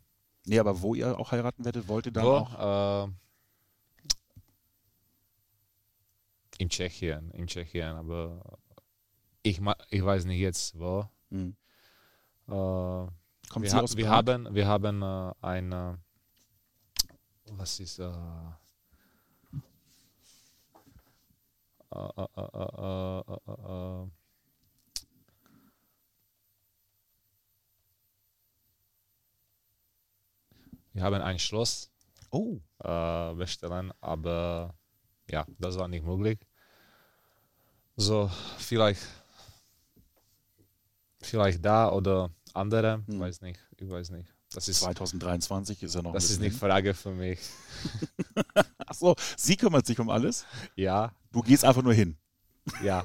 Nee, 0.45 0.59
aber 0.59 0.81
wo 0.81 0.95
ihr 0.95 1.19
auch 1.19 1.31
heiraten 1.31 1.63
werdet, 1.63 1.87
wollt 1.87 2.07
ihr 2.07 2.11
dann 2.11 2.25
wo? 2.25 2.29
auch? 2.29 3.07
Äh, 3.07 3.11
in 6.57 6.69
Tschechien, 6.69 7.31
in 7.31 7.47
Tschechien, 7.47 7.95
aber 7.95 8.59
ich, 9.43 9.61
ich 9.89 10.03
weiß 10.03 10.25
nicht 10.25 10.39
jetzt 10.39 10.77
wo. 10.79 11.07
Mhm. 11.29 11.55
Äh, 12.47 12.51
Kommt 12.51 13.63
wir, 13.63 13.69
sie 13.69 13.75
ha 13.75 13.81
aus 13.81 13.95
wir 13.95 14.09
haben, 14.09 14.53
wir 14.53 14.67
haben 14.67 15.01
äh, 15.01 15.33
eine, 15.41 15.99
was 17.51 17.79
ist, 17.79 17.99
äh, 17.99 18.11
äh, 21.91 22.27
äh, 22.37 23.19
äh 23.19 24.07
wir 30.93 31.03
haben 31.03 31.21
ein 31.21 31.39
Schloss 31.39 31.91
oh. 32.31 32.59
bestellen, 33.35 33.91
aber 33.99 34.73
ja, 35.29 35.45
das 35.59 35.77
war 35.77 35.87
nicht 35.87 36.05
möglich. 36.05 36.39
So, 37.97 38.29
vielleicht, 38.57 39.01
vielleicht 41.21 41.63
da 41.63 41.89
oder 41.91 42.29
andere, 42.53 43.03
Hm. 43.07 43.19
weiß 43.19 43.41
nicht, 43.41 43.59
ich 43.77 43.89
weiß 43.89 44.09
nicht. 44.11 44.29
Das 44.53 44.67
ist, 44.69 44.79
2023 44.81 45.83
ist 45.83 45.95
ja 45.95 46.01
noch 46.01 46.13
das 46.13 46.29
ist 46.29 46.39
nicht. 46.39 46.57
Frage 46.57 46.93
für 46.93 47.11
mich. 47.11 47.39
Ach 48.85 48.93
so, 48.93 49.15
sie 49.35 49.57
kümmert 49.57 49.85
sich 49.85 49.99
um 49.99 50.09
alles. 50.09 50.45
Ja, 50.75 51.11
Du 51.31 51.41
gehst 51.41 51.65
einfach 51.65 51.81
nur 51.83 51.93
hin. 51.93 52.17
ja. 52.81 53.03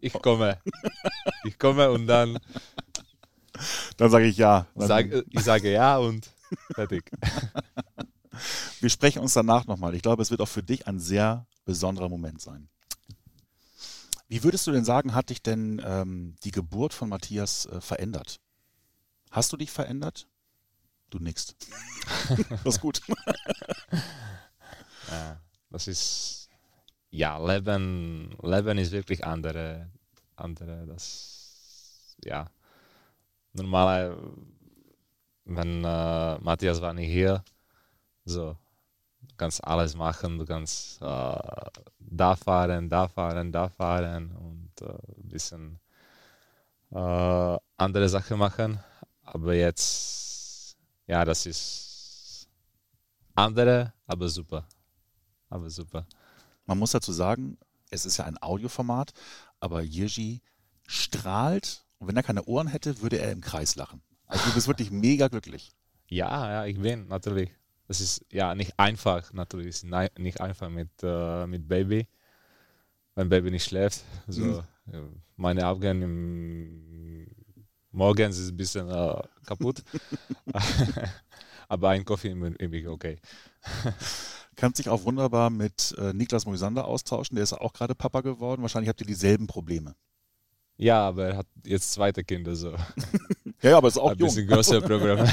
ich 0.00 0.12
komme. 0.12 0.58
Ich 1.44 1.56
komme 1.58 1.88
und 1.92 2.06
dann 2.08 2.36
Dann 3.96 4.10
sage 4.10 4.26
ich 4.26 4.36
ja. 4.36 4.66
Sage 4.74 5.24
ich 5.30 5.40
sage 5.44 5.70
ja 5.72 5.98
und 5.98 6.28
fertig. 6.74 7.10
Wir 8.80 8.90
sprechen 8.90 9.20
uns 9.20 9.34
danach 9.34 9.66
nochmal. 9.66 9.94
Ich 9.94 10.02
glaube, 10.02 10.22
es 10.22 10.30
wird 10.30 10.40
auch 10.40 10.48
für 10.48 10.62
dich 10.62 10.86
ein 10.86 10.98
sehr 10.98 11.46
besonderer 11.64 12.08
Moment 12.08 12.40
sein. 12.40 12.68
Wie 14.28 14.42
würdest 14.42 14.66
du 14.66 14.72
denn 14.72 14.84
sagen, 14.84 15.14
hat 15.14 15.30
dich 15.30 15.42
denn 15.42 15.80
ähm, 15.84 16.34
die 16.42 16.50
Geburt 16.50 16.92
von 16.92 17.08
Matthias 17.08 17.66
äh, 17.66 17.80
verändert? 17.80 18.40
Hast 19.30 19.52
du 19.52 19.56
dich 19.56 19.70
verändert? 19.70 20.26
Du 21.10 21.18
nix. 21.18 21.54
das 22.64 22.74
ist 22.76 22.80
gut. 22.80 23.00
Ja, 25.10 25.40
das 25.70 25.86
ist, 25.86 26.48
ja, 27.10 27.38
Leben, 27.38 28.36
Leben 28.42 28.78
ist 28.78 28.90
wirklich 28.90 29.24
andere, 29.24 29.90
andere, 30.34 30.86
das, 30.86 32.16
ja, 32.24 32.50
normale, 33.52 34.16
wenn 35.44 35.84
äh, 35.84 36.38
Matthias 36.38 36.80
war 36.80 36.92
nicht 36.92 37.12
hier, 37.12 37.44
so, 38.26 38.56
du 39.22 39.34
kannst 39.36 39.64
alles 39.64 39.96
machen, 39.96 40.38
du 40.38 40.44
kannst 40.44 41.00
äh, 41.00 41.40
da 41.98 42.36
fahren, 42.36 42.88
da 42.88 43.08
fahren, 43.08 43.52
da 43.52 43.68
fahren 43.68 44.32
und 44.32 44.82
äh, 44.82 44.92
ein 44.92 45.28
bisschen 45.28 45.80
äh, 46.90 47.58
andere 47.76 48.08
Sachen 48.08 48.38
machen, 48.38 48.80
aber 49.22 49.54
jetzt, 49.54 50.76
ja, 51.06 51.24
das 51.24 51.46
ist 51.46 52.48
andere, 53.34 53.92
aber 54.06 54.28
super. 54.28 54.66
Aber 55.48 55.70
super. 55.70 56.06
Man 56.64 56.78
muss 56.78 56.90
dazu 56.90 57.12
sagen, 57.12 57.58
es 57.90 58.04
ist 58.06 58.16
ja 58.16 58.24
ein 58.24 58.42
Audioformat, 58.42 59.12
aber 59.60 59.82
Jirgi 59.82 60.42
strahlt 60.86 61.84
und 61.98 62.08
wenn 62.08 62.16
er 62.16 62.22
keine 62.22 62.44
Ohren 62.44 62.66
hätte, 62.66 63.00
würde 63.00 63.18
er 63.18 63.30
im 63.30 63.40
Kreis 63.40 63.76
lachen. 63.76 64.02
Also 64.26 64.44
du 64.46 64.54
bist 64.54 64.66
wirklich 64.66 64.90
mega 64.90 65.28
glücklich. 65.28 65.72
Ja, 66.08 66.48
ja, 66.48 66.66
ich 66.66 66.78
bin 66.78 67.08
natürlich. 67.08 67.50
Das 67.88 68.00
ist 68.00 68.24
ja 68.32 68.54
nicht 68.54 68.78
einfach, 68.78 69.32
natürlich. 69.32 69.68
Ist 69.68 69.84
nicht 70.18 70.40
einfach 70.40 70.68
mit, 70.68 70.90
äh, 71.02 71.46
mit 71.46 71.68
Baby, 71.68 72.06
wenn 73.14 73.28
Baby 73.28 73.50
nicht 73.50 73.64
schläft. 73.64 74.02
So, 74.26 74.64
Mhm. 74.86 75.22
meine 75.36 75.66
im 76.02 77.26
morgens 77.90 78.38
ist 78.38 78.50
ein 78.50 78.56
bisschen 78.56 78.88
äh, 78.90 79.22
kaputt. 79.46 79.82
Aber 81.68 81.88
ein 81.90 82.04
Kaffee 82.04 82.34
bin 82.34 82.56
ich 82.72 82.86
okay. 82.86 83.18
Kannst 84.56 84.78
dich 84.78 84.88
auch 84.88 85.04
wunderbar 85.04 85.50
mit 85.50 85.94
äh, 85.98 86.12
Niklas 86.12 86.46
Moisander 86.46 86.86
austauschen, 86.86 87.34
der 87.34 87.42
ist 87.44 87.52
auch 87.52 87.72
gerade 87.72 87.94
Papa 87.94 88.20
geworden. 88.22 88.62
Wahrscheinlich 88.62 88.88
habt 88.88 89.00
ihr 89.00 89.06
dieselben 89.06 89.46
Probleme. 89.46 89.94
Ja, 90.78 91.06
aber 91.08 91.26
er 91.28 91.36
hat 91.38 91.46
jetzt 91.64 91.92
zweite 91.92 92.22
Kinder, 92.24 92.54
so 92.54 92.74
Ja, 93.62 93.78
aber 93.78 93.88
ist 93.88 93.98
auch 93.98 94.10
ein 94.12 94.18
jung. 94.18 94.28
bisschen 94.28 94.46
größere 94.46 94.82
Programme. 94.82 95.24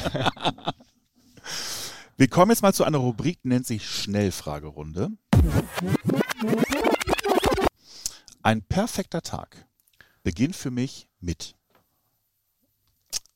Wir 2.18 2.28
kommen 2.28 2.52
jetzt 2.52 2.62
mal 2.62 2.74
zu 2.74 2.84
einer 2.84 3.00
Rubrik, 3.00 3.42
die 3.42 3.48
nennt 3.50 3.66
sich 3.66 3.90
Schnellfragerunde. 3.90 5.10
Ein 8.42 8.62
perfekter 8.62 9.22
Tag 9.22 9.66
beginnt 10.24 10.56
für 10.56 10.72
mich 10.72 11.08
mit. 11.20 11.56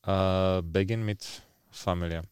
äh, 0.04 0.62
beginn 0.62 1.04
mit 1.04 1.26
Familie. 1.70 2.22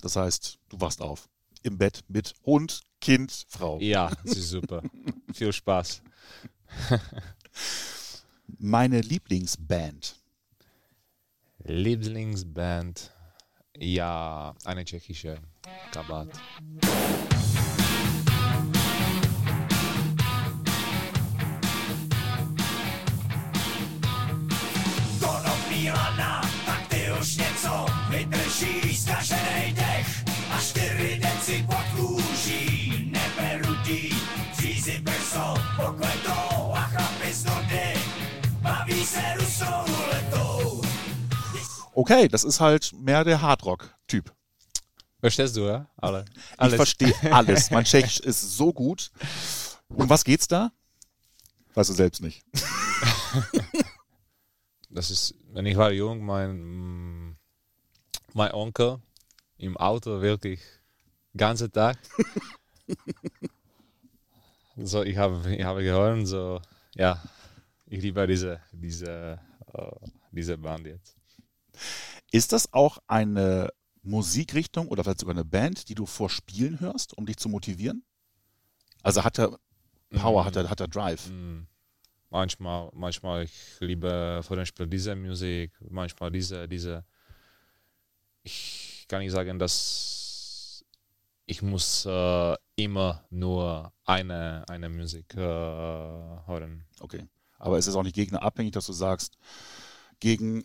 Das 0.00 0.14
heißt, 0.16 0.58
du 0.68 0.80
wachst 0.80 1.00
auf 1.00 1.28
im 1.62 1.76
Bett 1.78 2.04
mit 2.08 2.34
Hund, 2.46 2.82
Kind, 3.00 3.46
Frau. 3.48 3.78
Ja, 3.80 4.12
das 4.24 4.36
ist 4.36 4.50
super. 4.50 4.82
Viel 5.32 5.52
Spaß. 5.52 6.02
Meine 8.58 9.00
Lieblingsband. 9.00 10.16
Lieblingsband. 11.64 13.12
Ja, 13.80 14.54
eine 14.64 14.84
tschechische 14.84 15.38
Kabat. 15.92 16.28
Okay, 42.08 42.26
das 42.26 42.42
ist 42.42 42.58
halt 42.58 42.90
mehr 42.94 43.22
der 43.22 43.42
Hardrock-Typ. 43.42 44.32
Verstehst 45.20 45.54
du, 45.56 45.66
ja? 45.66 45.90
Alle. 45.98 46.24
Ich 46.34 46.58
Alles. 46.58 46.76
verstehe 46.76 47.14
alles. 47.30 47.70
Mein 47.70 47.84
Tschechisch 47.84 48.20
ist 48.20 48.56
so 48.56 48.72
gut. 48.72 49.10
Um 49.90 50.08
was 50.08 50.24
geht's 50.24 50.48
da? 50.48 50.72
Weißt 51.74 51.90
du 51.90 51.94
selbst 51.94 52.22
nicht. 52.22 52.42
Das 54.90 55.10
ist, 55.10 55.34
wenn 55.52 55.66
ich 55.66 55.76
war 55.76 55.92
jung, 55.92 56.24
mein, 56.24 57.36
mein 58.32 58.52
Onkel 58.52 58.98
im 59.58 59.76
Auto 59.76 60.22
wirklich 60.22 60.62
ganze 61.36 61.70
Tag. 61.70 61.98
so, 64.78 65.02
ich 65.02 65.18
habe, 65.18 65.54
ich 65.54 65.62
habe 65.62 65.82
gehört, 65.82 66.26
so, 66.26 66.62
ja, 66.94 67.22
ich 67.84 68.00
liebe 68.00 68.26
diese, 68.26 68.62
diese, 68.72 69.38
äh, 69.74 70.08
diese 70.32 70.56
Band 70.56 70.86
jetzt. 70.86 71.17
Ist 72.30 72.52
das 72.52 72.72
auch 72.72 72.98
eine 73.06 73.70
Musikrichtung 74.02 74.88
oder 74.88 75.04
vielleicht 75.04 75.20
sogar 75.20 75.34
eine 75.34 75.44
Band, 75.44 75.88
die 75.88 75.94
du 75.94 76.06
vor 76.06 76.30
Spielen 76.30 76.80
hörst, 76.80 77.16
um 77.16 77.26
dich 77.26 77.36
zu 77.36 77.48
motivieren? 77.48 78.04
Also 79.02 79.24
hat 79.24 79.38
er 79.38 79.58
Power, 80.10 80.42
Mhm. 80.42 80.46
hat 80.46 80.56
er, 80.56 80.70
hat 80.70 80.80
er 80.80 80.88
Drive? 80.88 81.28
Mm, 81.28 81.66
Manchmal, 82.30 82.90
manchmal 82.92 83.44
ich 83.44 83.52
liebe 83.80 84.40
vor 84.42 84.56
dem 84.56 84.66
Spiel 84.66 84.86
diese 84.86 85.16
Musik, 85.16 85.72
manchmal 85.88 86.30
diese, 86.30 86.68
diese. 86.68 87.04
Ich 88.42 89.06
kann 89.08 89.20
nicht 89.20 89.32
sagen, 89.32 89.58
dass 89.58 90.84
ich 91.46 91.62
muss 91.62 92.04
äh, 92.04 92.54
immer 92.76 93.24
nur 93.30 93.92
eine, 94.04 94.64
eine 94.68 94.90
Musik 94.90 95.34
äh, 95.34 95.38
hören. 95.38 96.84
Okay. 97.00 97.26
Aber 97.58 97.78
es 97.78 97.86
ist 97.86 97.94
auch 97.94 98.02
nicht 98.02 98.14
gegnerabhängig, 98.14 98.72
dass 98.72 98.86
du 98.86 98.92
sagst, 98.92 99.38
gegen 100.20 100.62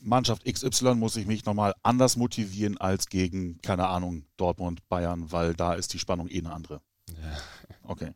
Mannschaft 0.00 0.44
XY 0.44 0.94
muss 0.94 1.16
ich 1.16 1.26
mich 1.26 1.44
nochmal 1.44 1.74
anders 1.82 2.16
motivieren 2.16 2.78
als 2.78 3.08
gegen, 3.08 3.60
keine 3.62 3.88
Ahnung, 3.88 4.24
Dortmund, 4.36 4.88
Bayern, 4.88 5.30
weil 5.32 5.54
da 5.54 5.74
ist 5.74 5.92
die 5.92 5.98
Spannung 5.98 6.28
eh 6.28 6.38
eine 6.38 6.52
andere. 6.52 6.80
Ja. 7.08 7.38
Okay. 7.82 8.12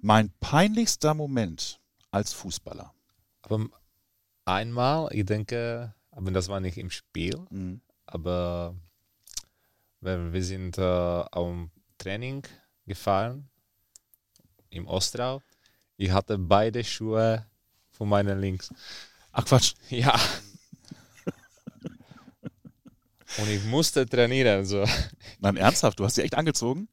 Mein 0.00 0.30
peinlichster 0.40 1.14
Moment 1.14 1.80
als 2.10 2.32
Fußballer. 2.32 2.92
Aber 3.42 3.66
einmal, 4.44 5.08
ich 5.12 5.26
denke, 5.26 5.94
aber 6.10 6.30
das 6.30 6.48
war 6.48 6.60
nicht 6.60 6.78
im 6.78 6.90
Spiel. 6.90 7.38
Mhm. 7.50 7.80
Aber 8.06 8.74
wir, 10.00 10.42
sind 10.42 10.78
äh, 10.78 10.82
am 10.82 11.70
Training 11.98 12.42
gefahren 12.86 13.48
im 14.70 14.86
Ostrau. 14.86 15.42
Ich 15.96 16.10
hatte 16.10 16.38
beide 16.38 16.82
Schuhe 16.82 17.46
von 17.90 18.08
meinen 18.08 18.40
Links. 18.40 18.72
Ach 19.32 19.44
Quatsch. 19.44 19.74
Ja. 19.90 20.18
Und 23.38 23.48
ich 23.48 23.64
musste 23.64 24.04
trainieren. 24.06 24.64
So. 24.64 24.84
Nein, 25.40 25.56
ernsthaft, 25.56 25.98
du 25.98 26.04
hast 26.04 26.14
sie 26.16 26.22
echt 26.22 26.36
angezogen? 26.36 26.88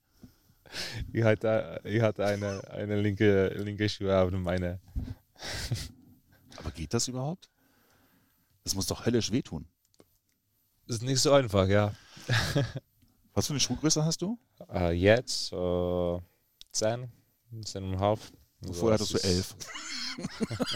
Ich 1.11 1.23
hatte, 1.23 1.81
ich 1.83 2.01
hatte 2.01 2.25
eine, 2.25 2.61
eine 2.69 3.01
linke, 3.01 3.47
linke 3.57 3.89
Schuhe 3.89 4.17
auf 4.21 4.31
meine. 4.31 4.79
Aber 6.57 6.71
geht 6.71 6.93
das 6.93 7.07
überhaupt? 7.07 7.49
Das 8.63 8.75
muss 8.75 8.85
doch 8.87 9.05
höllisch 9.05 9.31
wehtun. 9.31 9.67
Das 10.87 10.97
ist 10.97 11.03
nicht 11.03 11.19
so 11.19 11.33
einfach, 11.33 11.67
ja. 11.67 11.93
Was 13.33 13.47
für 13.47 13.53
eine 13.53 13.59
Schuhgröße 13.59 14.03
hast 14.05 14.21
du? 14.21 14.37
Äh, 14.71 14.91
jetzt 14.93 15.51
äh, 15.53 16.19
10, 16.71 17.11
10,5. 17.63 18.19
Also 18.61 18.73
Vorher 18.73 18.93
hattest 18.95 19.13
du 19.13 19.17
ist- 19.17 19.25
elf. 19.25 19.55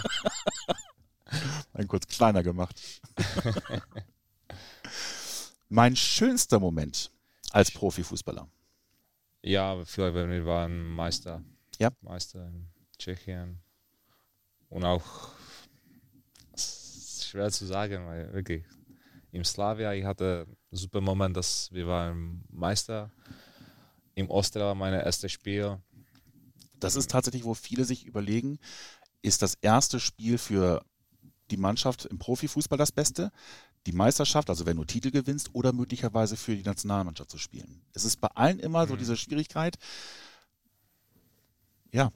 Ein 1.73 1.87
kurz 1.87 2.07
kleiner 2.07 2.43
gemacht. 2.43 2.79
mein 5.73 5.95
schönster 5.95 6.59
Moment 6.59 7.11
als 7.49 7.71
Profifußballer. 7.71 8.47
Ja, 9.41 9.83
vielleicht, 9.85 10.13
wenn 10.13 10.29
wir 10.29 10.45
waren 10.45 10.83
Meister. 10.83 11.41
Ja. 11.79 11.89
Meister 12.01 12.45
in 12.45 12.67
Tschechien. 12.99 13.59
Und 14.69 14.85
auch, 14.85 15.31
schwer 16.55 17.49
zu 17.49 17.65
sagen, 17.65 18.05
weil 18.05 18.31
wirklich, 18.33 18.63
im 19.31 19.43
Slavia, 19.43 19.93
ich 19.93 20.05
hatte 20.05 20.45
einen 20.45 20.77
super 20.77 21.01
Moment, 21.01 21.35
dass 21.35 21.71
wir 21.71 21.87
waren 21.87 22.43
Meister. 22.49 23.11
Im 24.13 24.29
Ostra 24.29 24.59
war 24.59 24.75
mein 24.75 24.93
erstes 24.93 25.31
Spiel. 25.31 25.79
Das 26.79 26.95
ist 26.95 27.09
tatsächlich, 27.09 27.45
wo 27.45 27.55
viele 27.55 27.83
sich 27.83 28.05
überlegen, 28.05 28.59
ist 29.23 29.41
das 29.41 29.55
erste 29.55 29.99
Spiel 29.99 30.37
für 30.37 30.85
die 31.49 31.57
Mannschaft 31.57 32.05
im 32.05 32.19
Profifußball 32.19 32.77
das 32.77 32.91
Beste? 32.91 33.31
Die 33.85 33.91
Meisterschaft, 33.91 34.49
also 34.49 34.65
wenn 34.65 34.77
du 34.77 34.85
Titel 34.85 35.11
gewinnst, 35.11 35.49
oder 35.53 35.73
möglicherweise 35.73 36.37
für 36.37 36.55
die 36.55 36.63
Nationalmannschaft 36.63 37.29
zu 37.31 37.37
spielen. 37.37 37.81
Es 37.93 38.05
ist 38.05 38.21
bei 38.21 38.29
allen 38.29 38.59
immer 38.59 38.87
so 38.87 38.95
diese 38.95 39.17
Schwierigkeit. 39.17 39.77
Ja, 41.91 42.11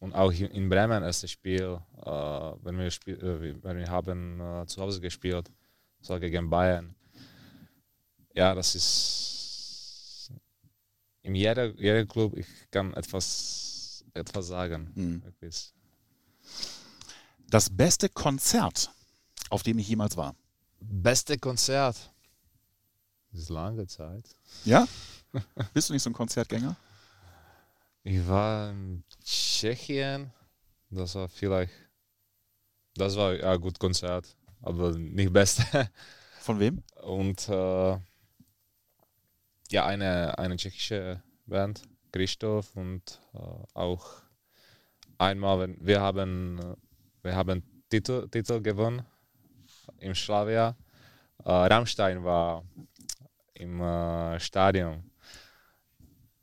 Und 0.00 0.14
auch 0.14 0.32
in 0.32 0.46
in 0.46 0.68
Bremen 0.68 1.02
erstes 1.02 1.30
Spiel, 1.30 1.78
äh, 2.02 2.10
wenn, 2.10 2.78
wir 2.78 2.90
spiel, 2.90 3.16
äh, 3.16 3.62
wenn 3.62 3.78
wir 3.78 3.88
haben 3.88 4.40
äh, 4.40 4.66
zu 4.66 4.80
Hause 4.80 5.00
gespielt, 5.00 5.50
so 6.00 6.18
gegen 6.18 6.48
Bayern. 6.48 6.94
Ja, 8.34 8.54
das 8.54 8.74
ist 8.74 10.30
in 11.22 11.34
jeder, 11.34 11.66
jeder 11.76 12.06
Club, 12.06 12.36
ich 12.36 12.46
kann 12.70 12.94
etwas, 12.94 14.04
etwas 14.14 14.46
sagen. 14.46 14.90
Mhm. 14.94 15.22
Das 17.48 17.68
beste 17.68 18.08
Konzert, 18.08 18.90
auf 19.50 19.62
dem 19.62 19.78
ich 19.78 19.88
jemals 19.88 20.16
war. 20.16 20.34
Beste 20.80 21.38
Konzert. 21.38 22.10
Das 23.30 23.42
ist 23.42 23.50
lange 23.50 23.86
Zeit. 23.86 24.24
Ja? 24.64 24.88
Bist 25.74 25.88
du 25.88 25.92
nicht 25.92 26.02
so 26.02 26.10
ein 26.10 26.14
Konzertgänger? 26.14 26.74
Ich 28.02 28.26
war 28.26 28.70
in 28.70 29.04
Tschechien. 29.22 30.32
Das 30.88 31.14
war 31.14 31.28
vielleicht, 31.28 31.72
das 32.94 33.14
war 33.16 33.34
ja 33.34 33.54
gut 33.56 33.78
Konzert, 33.78 34.36
aber 34.62 34.96
nicht 34.98 35.32
beste. 35.32 35.64
Von 36.40 36.58
wem? 36.58 36.82
Und 37.02 37.48
äh, 37.48 37.98
ja, 39.70 39.86
eine, 39.86 40.36
eine 40.38 40.56
tschechische 40.56 41.22
Band, 41.46 41.82
Christoph, 42.10 42.74
und 42.74 43.20
äh, 43.34 43.38
auch 43.74 44.22
einmal, 45.18 45.60
wenn 45.60 45.86
wir 45.86 46.00
haben, 46.00 46.58
äh, 46.58 46.76
wir 47.22 47.36
haben 47.36 47.62
Titel, 47.90 48.28
Titel 48.28 48.60
gewonnen 48.60 49.04
im 49.98 50.14
Slavia. 50.14 50.76
Äh, 51.44 51.50
Rammstein 51.50 52.22
war 52.24 52.64
im 53.54 53.80
äh, 53.80 54.38
Stadion. 54.40 55.04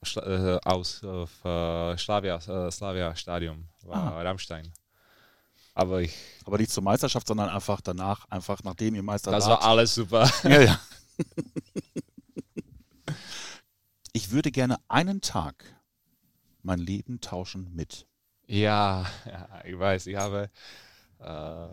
Schla 0.04 0.56
äh, 0.56 0.60
aus 0.64 1.02
äh, 1.04 1.98
Slavia, 1.98 2.36
äh, 2.36 2.72
Slavia 2.72 3.16
Stadion 3.16 3.68
war 3.84 4.14
Ah. 4.14 4.22
Rammstein. 4.22 4.72
Aber 5.74 6.02
ich, 6.02 6.16
Aber 6.46 6.58
nicht 6.58 6.72
zur 6.72 6.84
Meisterschaft, 6.84 7.28
sondern 7.28 7.50
einfach 7.50 7.82
danach, 7.82 8.26
einfach 8.30 8.64
nachdem 8.64 8.96
ihr 8.96 9.04
Meister 9.04 9.32
das 9.32 9.46
war 9.48 9.62
alles 9.64 9.94
super. 9.94 10.30
Ja, 10.44 10.62
ja. 10.62 10.80
Ich 14.14 14.32
würde 14.32 14.52
gerne 14.52 14.78
einen 14.88 15.22
Tag 15.22 15.64
mein 16.64 16.80
Leben 16.80 17.22
tauschen 17.22 17.74
mit. 17.76 18.08
Ja, 18.48 19.06
ja, 19.26 19.48
ich 19.66 19.78
weiß, 19.78 20.08
ich 20.08 20.16
habe, 20.16 20.50
äh, 21.20 21.68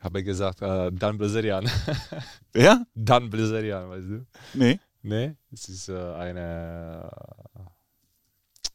habe 0.00 0.22
gesagt, 0.22 0.62
äh, 0.62 0.90
Dan 0.92 1.18
Blazerian. 1.18 1.68
Wer? 2.52 2.86
Dan 2.94 3.30
Blazerian, 3.30 3.88
weißt 3.88 4.08
du? 4.08 4.26
Nee. 4.54 4.80
Nee, 5.02 5.36
es 5.52 5.68
ist 5.68 5.88
äh, 5.88 6.14
eine, 6.14 7.10
äh, 7.54 8.68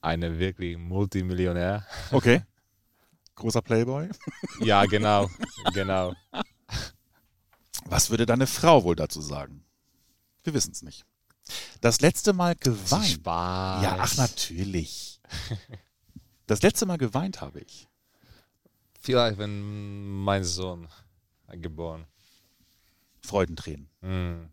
eine 0.00 0.38
wirklich 0.38 0.76
Multimillionär. 0.78 1.84
Okay. 2.10 2.42
Großer 3.34 3.62
Playboy. 3.62 4.08
ja, 4.60 4.84
genau, 4.86 5.28
genau. 5.72 6.14
Was 7.86 8.10
würde 8.10 8.26
deine 8.26 8.46
Frau 8.46 8.84
wohl 8.84 8.96
dazu 8.96 9.20
sagen? 9.20 9.64
Wir 10.44 10.54
wissen 10.54 10.72
es 10.72 10.82
nicht. 10.82 11.04
Das 11.80 12.00
letzte 12.00 12.32
Mal 12.32 12.54
geweint. 12.54 13.06
Spaß. 13.06 13.82
Ja, 13.82 13.96
ach 13.98 14.16
natürlich. 14.16 15.20
Das 16.46 16.62
letzte 16.62 16.86
Mal 16.86 16.98
geweint 16.98 17.40
habe 17.40 17.60
ich. 17.60 17.89
Vielleicht, 19.00 19.38
wenn 19.38 20.22
mein 20.22 20.44
Sohn 20.44 20.86
geboren. 21.52 22.04
Freudentränen. 23.22 23.88
Mm. 24.02 24.48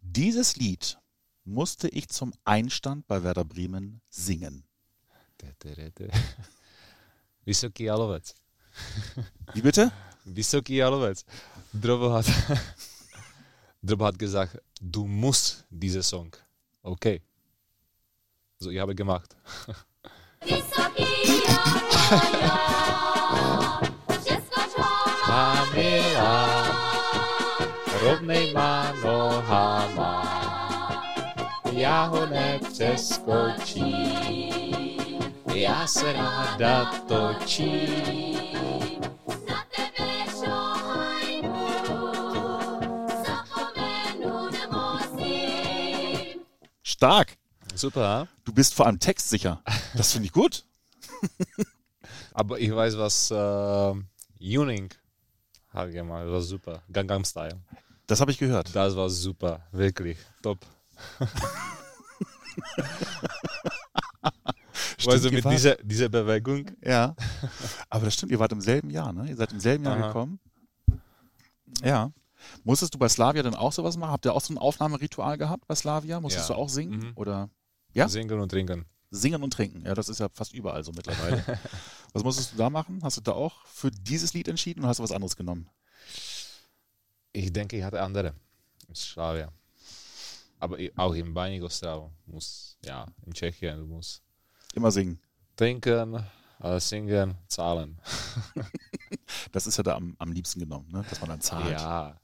Dieses 0.00 0.56
Lied 0.56 0.98
musste 1.44 1.88
ich 1.88 2.08
zum 2.08 2.32
Einstand 2.44 3.06
bei 3.06 3.22
Werder 3.22 3.44
Bremen 3.44 4.00
singen. 4.08 4.64
Vysoký 7.44 7.84
jalovec. 7.88 8.34
Wie 9.54 9.62
bitte? 9.62 9.92
Vysoký 10.24 10.76
jalovec. 10.76 11.24
Drobo 11.72 12.12
hat, 12.12 12.26
Drobo 13.82 14.06
hat 14.06 14.18
gesagt, 14.18 14.58
du 14.80 15.06
musst 15.06 15.64
diese 15.70 16.02
Song. 16.02 16.34
Okay. 16.82 17.22
So, 18.58 18.70
ich 18.70 18.78
habe 18.78 18.94
gemacht. 18.94 19.36
Všechno 20.40 20.80
čoho 22.10 22.89
Kamila, 25.30 26.42
rovnej 28.02 28.50
má 28.52 28.92
nohama, 28.98 30.26
já 31.72 32.04
ho 32.04 32.26
nepřeskočím, 32.26 33.86
já 35.54 35.86
se 35.86 36.12
ráda 36.12 36.84
točím. 37.08 38.34
na 39.48 39.64
tebe. 39.76 40.10
Stark. 46.82 47.36
Super? 47.76 48.26
Du 48.44 48.52
bist 48.52 48.78
vor 48.78 48.86
allem 48.86 48.98
textsicher. 48.98 49.58
Das 49.94 50.12
finde 50.12 50.26
ich 50.26 50.32
gut. 50.32 50.64
aber 52.34 52.58
ich 52.58 52.74
weiß, 52.74 52.98
was 52.98 53.30
äh, 53.30 53.94
Yuning 54.40 54.90
hat 55.80 55.92
gemacht, 55.92 56.24
das 56.24 56.30
war 56.32 56.40
super. 56.42 56.82
Gangnam 56.92 57.24
Style. 57.24 57.58
Das 58.06 58.20
habe 58.20 58.30
ich 58.30 58.38
gehört. 58.38 58.74
Das 58.74 58.96
war 58.96 59.08
super, 59.10 59.60
wirklich, 59.72 60.18
top. 60.42 60.58
du, 65.02 65.10
ihr 65.14 65.32
mit 65.32 65.44
dieser, 65.44 65.76
dieser 65.76 66.08
Bewegung, 66.08 66.70
Ja. 66.82 67.14
Aber 67.88 68.04
das 68.04 68.14
stimmt, 68.14 68.32
ihr 68.32 68.38
wart 68.38 68.52
im 68.52 68.60
selben 68.60 68.90
Jahr, 68.90 69.12
ne? 69.12 69.28
Ihr 69.28 69.36
seid 69.36 69.52
im 69.52 69.60
selben 69.60 69.84
Jahr 69.84 69.96
Aha. 69.96 70.06
gekommen. 70.08 70.40
Ja. 71.82 72.10
Musstest 72.64 72.94
du 72.94 72.98
bei 72.98 73.08
Slavia 73.08 73.42
dann 73.42 73.54
auch 73.54 73.72
sowas 73.72 73.96
machen? 73.96 74.10
Habt 74.12 74.24
ihr 74.24 74.34
auch 74.34 74.40
so 74.40 74.52
ein 74.54 74.58
Aufnahmeritual 74.58 75.38
gehabt 75.38 75.66
bei 75.66 75.74
Slavia? 75.74 76.20
Musstest 76.20 76.48
Ja. 76.48 76.54
du 76.56 76.60
auch 76.60 76.68
singen? 76.68 76.98
Mhm. 76.98 77.12
Oder 77.14 77.48
Ja? 77.92 78.08
singen 78.08 78.40
und 78.40 78.48
trinken. 78.50 78.86
singen 79.10 79.42
und 79.42 79.52
trinken? 79.52 79.84
Ja, 79.86 79.94
das 79.94 80.08
ist 80.08 80.20
ja 80.20 80.28
fast 80.32 80.52
überall 80.54 80.82
so 80.84 80.92
mittlerweile. 80.92 81.42
was 82.12 82.24
musstest 82.24 82.52
du 82.52 82.56
da 82.56 82.70
machen? 82.70 83.00
Hast 83.02 83.16
du 83.16 83.20
da 83.20 83.32
auch 83.32 83.64
für 83.66 83.90
dieses 83.90 84.32
Lied 84.34 84.48
entschieden 84.48 84.80
oder 84.80 84.88
hast 84.88 84.98
du 84.98 85.02
was 85.02 85.12
anderes 85.12 85.36
genommen? 85.36 85.68
Ich 87.32 87.52
denke, 87.52 87.76
ich 87.78 87.84
hatte 87.84 88.00
andere. 88.02 88.34
In 88.88 88.94
Slavia. 88.94 89.52
Aber 90.58 90.78
i- 90.78 90.92
auch 90.96 91.14
in 91.14 91.32
Bajnik 91.32 91.62
Ostrava 91.62 92.10
muss, 92.26 92.76
ja, 92.84 93.06
in 93.24 93.32
Tschechien, 93.32 93.78
du 93.78 93.86
musst 93.86 94.22
Immer 94.74 94.90
singen. 94.90 95.18
trinken, 95.56 96.22
äh, 96.60 96.80
singen, 96.80 97.36
zahlen. 97.46 97.98
Das 99.52 99.66
ist 99.66 99.76
ja 99.76 99.82
da 99.82 99.94
am, 99.96 100.14
am 100.18 100.32
liebsten 100.32 100.60
genommen, 100.60 100.88
ne? 100.90 101.04
dass 101.08 101.20
man 101.20 101.30
dann 101.30 101.40
zahlt. 101.40 101.70
Ja, 101.72 102.20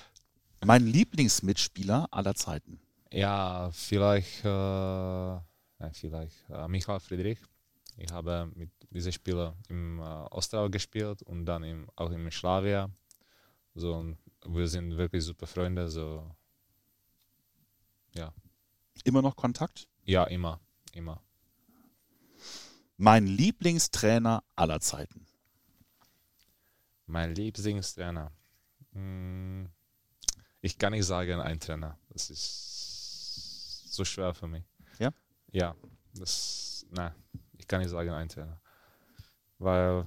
Mein 0.64 0.86
Lieblingsmitspieler 0.86 2.08
aller 2.10 2.34
Zeiten. 2.34 2.80
ja, 3.10 3.70
vielleicht, 3.72 4.44
äh, 4.44 4.48
nein, 4.48 5.92
vielleicht 5.92 6.36
äh, 6.50 6.68
Michael 6.68 7.00
Friedrich. 7.00 7.38
Ich 7.96 8.10
habe 8.10 8.50
mit 8.54 8.70
diesem 8.90 9.12
Spieler 9.12 9.56
im 9.68 9.98
äh, 10.00 10.02
Ostrau 10.02 10.68
gespielt 10.70 11.22
und 11.22 11.44
dann 11.46 11.62
im, 11.64 11.88
auch 11.96 12.10
im 12.10 12.30
Slavia. 12.30 12.90
So, 13.74 13.94
und 13.94 14.18
wir 14.46 14.66
sind 14.68 14.96
wirklich 14.96 15.24
super 15.24 15.46
Freunde. 15.46 15.88
So, 15.88 16.28
ja, 18.14 18.32
Immer 19.04 19.22
noch 19.22 19.34
Kontakt? 19.36 19.88
ja, 20.04 20.24
immer, 20.24 20.60
immer. 20.94 21.22
Mein 22.96 23.26
Lieblingstrainer 23.26 24.42
aller 24.54 24.80
Zeiten. 24.80 25.26
Mein 27.06 27.34
Lieblingstrainer. 27.34 28.30
Hm, 28.92 29.68
Ich 30.60 30.78
kann 30.78 30.92
nicht 30.92 31.04
sagen, 31.06 31.40
ein 31.40 31.58
Trainer. 31.58 31.98
Das 32.10 32.30
ist 32.30 33.92
so 33.92 34.04
schwer 34.04 34.32
für 34.34 34.46
mich. 34.46 34.64
Ja? 34.98 35.10
Ja, 35.50 35.74
das, 36.14 36.86
nein, 36.90 37.12
ich 37.72 37.74
kann 37.74 37.80
nicht 37.80 37.90
sagen, 37.90 38.10
ein 38.10 38.28
Trainer. 38.28 38.60
Weil 39.58 40.06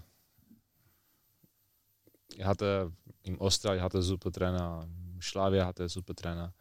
ich 2.35 2.45
hatte 2.45 2.91
im 3.23 3.41
Österreich 3.41 3.81
hatte 3.81 4.03
super 4.03 4.31
Trainer, 4.31 4.87
Slavia 5.19 5.65
hatte 5.65 5.89
super 5.89 6.13
Trainer, 6.13 6.53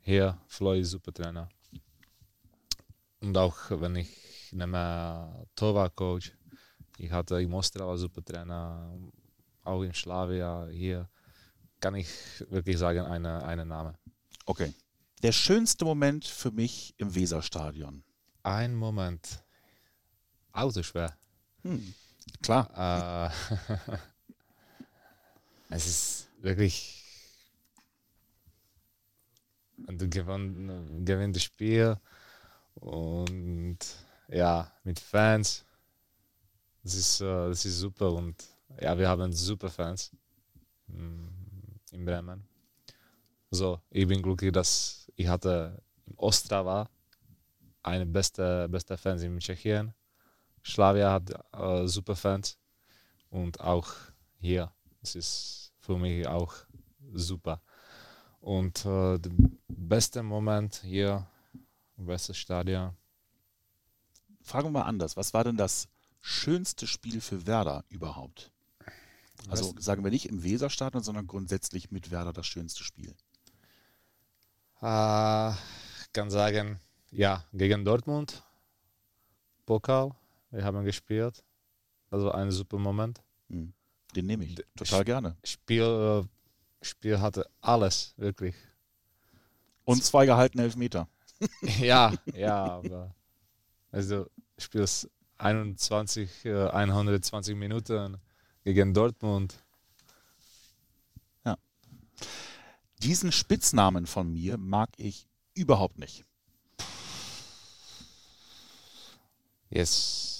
hier 0.00 0.38
Floyd 0.48 0.84
super 0.84 1.12
Trainer. 1.14 1.48
Und 3.20 3.38
auch 3.38 3.56
wenn 3.70 3.96
ich 3.96 4.52
nehme 4.52 5.46
Torwart-Coach, 5.56 6.36
ich 6.98 7.10
hatte 7.10 7.40
im 7.40 7.54
Ostrava 7.54 7.96
super 7.96 8.22
Trainer, 8.22 8.98
auch 9.62 9.82
in 9.82 9.94
Slavia, 9.94 10.66
hier 10.66 11.08
kann 11.80 11.94
ich 11.94 12.08
wirklich 12.50 12.76
sagen, 12.76 13.06
eine, 13.06 13.42
eine 13.44 13.64
Name. 13.64 13.94
Okay. 14.44 14.74
Der 15.22 15.32
schönste 15.32 15.86
Moment 15.86 16.26
für 16.26 16.50
mich 16.50 16.94
im 16.98 17.14
Weserstadion. 17.14 18.04
Ein 18.42 18.74
Moment. 18.74 19.42
Auch 20.52 20.70
so 20.70 20.82
schwer. 20.82 21.16
Klar. 22.42 22.70
Äh, 22.76 23.30
es 25.74 25.86
ist 25.86 26.28
wirklich, 26.40 27.04
du 29.76 30.08
gewinn, 30.08 31.04
gewinnst 31.04 31.36
das 31.36 31.44
Spiel 31.44 31.96
und 32.74 33.78
ja, 34.28 34.72
mit 34.84 34.98
Fans. 34.98 35.64
Das 36.82 36.94
ist, 36.94 37.20
äh, 37.20 37.48
das 37.48 37.64
ist 37.64 37.78
super 37.78 38.12
und 38.12 38.42
ja, 38.80 38.96
wir 38.96 39.08
haben 39.08 39.32
super 39.32 39.68
Fans 39.68 40.12
mm, 40.86 41.26
in 41.92 42.04
Bremen. 42.04 42.44
So, 43.50 43.80
ich 43.90 44.06
bin 44.06 44.22
glücklich, 44.22 44.52
dass 44.52 45.10
ich 45.16 45.26
hatte 45.28 45.82
im 46.06 46.18
Ostrava 46.18 46.88
eine 47.82 48.06
beste, 48.06 48.68
beste 48.68 48.96
Fans 48.96 49.22
in 49.22 49.38
Tschechien. 49.38 49.92
Slavia 50.64 51.12
hat 51.12 51.30
äh, 51.52 51.86
super 51.86 52.16
Fans 52.16 52.58
und 53.30 53.60
auch 53.60 53.88
hier. 54.40 54.72
Es 55.02 55.14
ist 55.14 55.72
für 55.78 55.96
mich 55.96 56.26
auch 56.26 56.54
super. 57.12 57.62
Und 58.40 58.84
äh, 58.84 59.18
der 59.18 59.30
beste 59.68 60.22
Moment 60.22 60.76
hier, 60.84 61.26
beste 61.96 62.34
Stadion. 62.34 62.96
Fragen 64.42 64.68
wir 64.68 64.80
mal 64.80 64.82
anders. 64.82 65.16
Was 65.16 65.34
war 65.34 65.44
denn 65.44 65.56
das 65.56 65.88
schönste 66.20 66.86
Spiel 66.86 67.20
für 67.20 67.46
Werder 67.46 67.84
überhaupt? 67.88 68.50
Also 69.48 69.74
sagen 69.78 70.04
wir 70.04 70.10
nicht 70.10 70.28
im 70.28 70.42
Weserstadion, 70.42 71.02
sondern 71.02 71.26
grundsätzlich 71.26 71.90
mit 71.90 72.10
Werder 72.10 72.32
das 72.32 72.46
schönste 72.46 72.84
Spiel. 72.84 73.14
Äh, 74.82 75.50
ich 75.50 76.12
kann 76.12 76.30
sagen, 76.30 76.80
ja, 77.10 77.44
gegen 77.52 77.84
Dortmund, 77.84 78.42
Pokal, 79.66 80.14
wir 80.50 80.64
haben 80.64 80.84
gespielt. 80.84 81.44
Das 82.10 82.22
war 82.22 82.34
ein 82.34 82.50
super 82.50 82.78
Moment. 82.78 83.22
Hm. 83.48 83.72
Den 84.14 84.26
nehme 84.26 84.44
ich 84.44 84.56
total 84.76 85.04
gerne. 85.04 85.36
Spiel, 85.44 85.82
äh, 85.82 86.84
Spiel 86.84 87.20
hatte 87.20 87.48
alles, 87.60 88.14
wirklich. 88.16 88.54
Und 89.84 90.04
zwei 90.04 90.26
gehaltene 90.26 90.64
Elfmeter. 90.64 91.08
ja, 91.78 92.12
ja, 92.34 92.64
aber 92.64 93.14
also 93.92 94.26
spielst 94.58 95.08
21, 95.38 96.44
äh, 96.44 96.68
120 96.68 97.56
Minuten 97.56 98.18
gegen 98.64 98.92
Dortmund. 98.92 99.62
Diesen 103.02 103.32
Spitznamen 103.32 104.06
von 104.06 104.30
mir 104.30 104.58
mag 104.58 104.90
ich 104.98 105.26
überhaupt 105.54 105.98
nicht. 105.98 106.24
Jetzt 109.70 110.39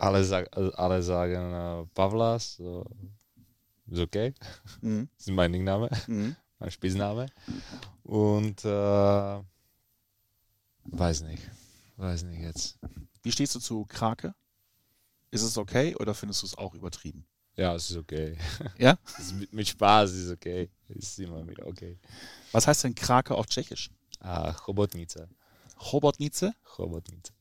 alle, 0.00 0.78
alle 0.78 1.02
sagen 1.02 1.52
äh, 1.52 1.86
Pavlas, 1.94 2.56
so, 2.56 2.84
ist 3.88 4.00
okay. 4.00 4.34
Mhm. 4.80 5.08
Das 5.16 5.26
ist 5.26 5.32
mein 5.32 5.64
Name, 5.64 5.90
Mhm. 6.06 6.36
mein 6.58 6.70
Spitzname. 6.70 7.26
Und 8.04 8.64
äh, 8.64 9.42
weiß 10.84 11.22
nicht, 11.22 11.42
weiß 11.96 12.22
nicht 12.24 12.40
jetzt. 12.40 12.78
Wie 13.22 13.32
stehst 13.32 13.54
du 13.54 13.60
zu 13.60 13.84
Krake? 13.84 14.34
Ist 15.30 15.42
es 15.42 15.58
okay 15.58 15.94
oder 15.96 16.14
findest 16.14 16.42
du 16.42 16.46
es 16.46 16.56
auch 16.58 16.74
übertrieben? 16.74 17.26
Ja, 17.56 17.74
es 17.74 17.90
ist 17.90 17.96
okay. 17.96 18.38
Ja? 18.78 18.96
Ist 19.18 19.34
mit, 19.34 19.52
mit 19.52 19.68
Spaß 19.68 20.12
ist 20.12 20.30
okay. 20.30 20.70
Ist 20.88 21.18
immer 21.18 21.46
wieder 21.46 21.66
okay. 21.66 21.98
Was 22.52 22.66
heißt 22.66 22.84
denn 22.84 22.94
Krake 22.94 23.34
auf 23.34 23.46
Tschechisch? 23.46 23.90
Ah, 24.20 24.52
Chobotnica. 24.52 25.28
Chobotnice? 25.76 26.54
Chobotnica. 26.64 27.34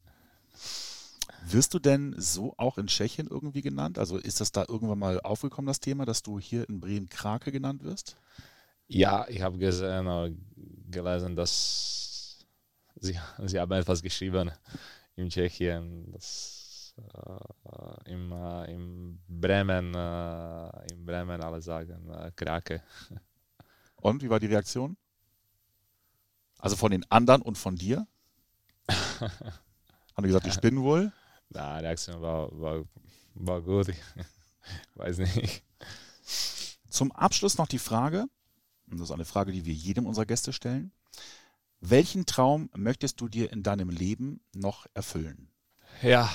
Wirst 1.47 1.73
du 1.73 1.79
denn 1.79 2.15
so 2.17 2.53
auch 2.57 2.77
in 2.77 2.87
Tschechien 2.87 3.27
irgendwie 3.27 3.61
genannt? 3.61 3.97
Also 3.97 4.17
ist 4.17 4.41
das 4.41 4.51
da 4.51 4.65
irgendwann 4.67 4.99
mal 4.99 5.21
aufgekommen, 5.21 5.67
das 5.67 5.79
Thema, 5.79 6.05
dass 6.05 6.23
du 6.23 6.39
hier 6.39 6.67
in 6.69 6.79
Bremen 6.79 7.09
Krake 7.09 7.51
genannt 7.51 7.83
wirst? 7.83 8.17
Ja, 8.87 9.27
ich 9.29 9.41
habe 9.41 9.57
gesehen, 9.57 10.07
äh, 10.07 10.33
gelesen, 10.89 11.35
dass 11.35 12.45
sie, 12.99 13.19
sie 13.45 13.59
haben 13.59 13.71
etwas 13.71 14.01
geschrieben 14.01 14.51
in 15.15 15.29
Tschechien, 15.29 16.11
dass 16.11 16.95
äh, 16.97 18.11
im, 18.11 18.31
äh, 18.31 18.73
im 18.73 19.19
Bremen, 19.27 19.93
äh, 19.93 20.93
in 20.93 21.05
Bremen 21.05 21.41
alle 21.41 21.61
sagen 21.61 22.09
äh, 22.09 22.31
Krake. 22.35 22.81
Und 23.95 24.23
wie 24.23 24.29
war 24.29 24.39
die 24.39 24.47
Reaktion? 24.47 24.97
Also 26.57 26.75
von 26.75 26.91
den 26.91 27.09
anderen 27.09 27.41
und 27.41 27.57
von 27.57 27.75
dir? 27.75 28.07
Haben 28.89 30.23
die 30.23 30.27
gesagt, 30.27 30.45
die 30.45 30.51
spinnen 30.51 30.81
wohl? 30.81 31.11
Na, 31.49 31.79
die 31.79 31.85
Reaktion 31.85 32.21
war, 32.21 32.49
war, 32.59 32.85
war 33.35 33.61
gut. 33.61 33.89
Ich 33.89 33.97
weiß 34.95 35.17
nicht. 35.19 35.63
Zum 36.89 37.11
Abschluss 37.11 37.57
noch 37.57 37.67
die 37.67 37.79
Frage, 37.79 38.27
und 38.89 38.99
das 38.99 39.09
ist 39.09 39.11
eine 39.13 39.25
Frage, 39.25 39.51
die 39.51 39.65
wir 39.65 39.73
jedem 39.73 40.05
unserer 40.05 40.25
Gäste 40.25 40.53
stellen. 40.53 40.91
Welchen 41.81 42.25
Traum 42.25 42.69
möchtest 42.75 43.21
du 43.21 43.29
dir 43.29 43.51
in 43.51 43.63
deinem 43.63 43.89
Leben 43.89 44.41
noch 44.53 44.85
erfüllen? 44.93 45.49
Ja, 46.01 46.29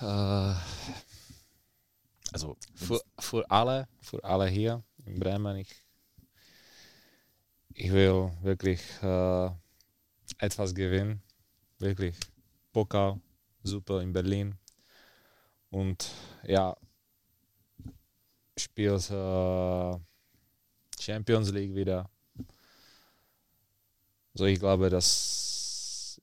äh, 0.00 0.54
Also, 2.32 2.56
für, 2.74 3.00
für 3.18 3.50
alle, 3.50 3.88
für 4.00 4.24
alle 4.24 4.46
hier 4.46 4.82
in 5.04 5.20
Bremen, 5.20 5.56
ich, 5.56 5.68
ich 7.74 7.92
will 7.92 8.32
wirklich 8.42 8.80
äh, 9.02 9.50
etwas 10.38 10.74
gewinnen. 10.74 11.22
Wirklich. 11.78 12.16
Pokal, 12.72 13.20
super 13.62 14.00
in 14.00 14.12
Berlin. 14.12 14.54
Und 15.70 16.10
ja, 16.44 16.76
spielt 18.56 19.10
äh, 19.10 19.98
Champions 21.00 21.50
League 21.50 21.74
wieder. 21.74 22.08
So, 24.34 24.44
ich 24.46 24.58
glaube, 24.58 24.88
dass 24.88 26.20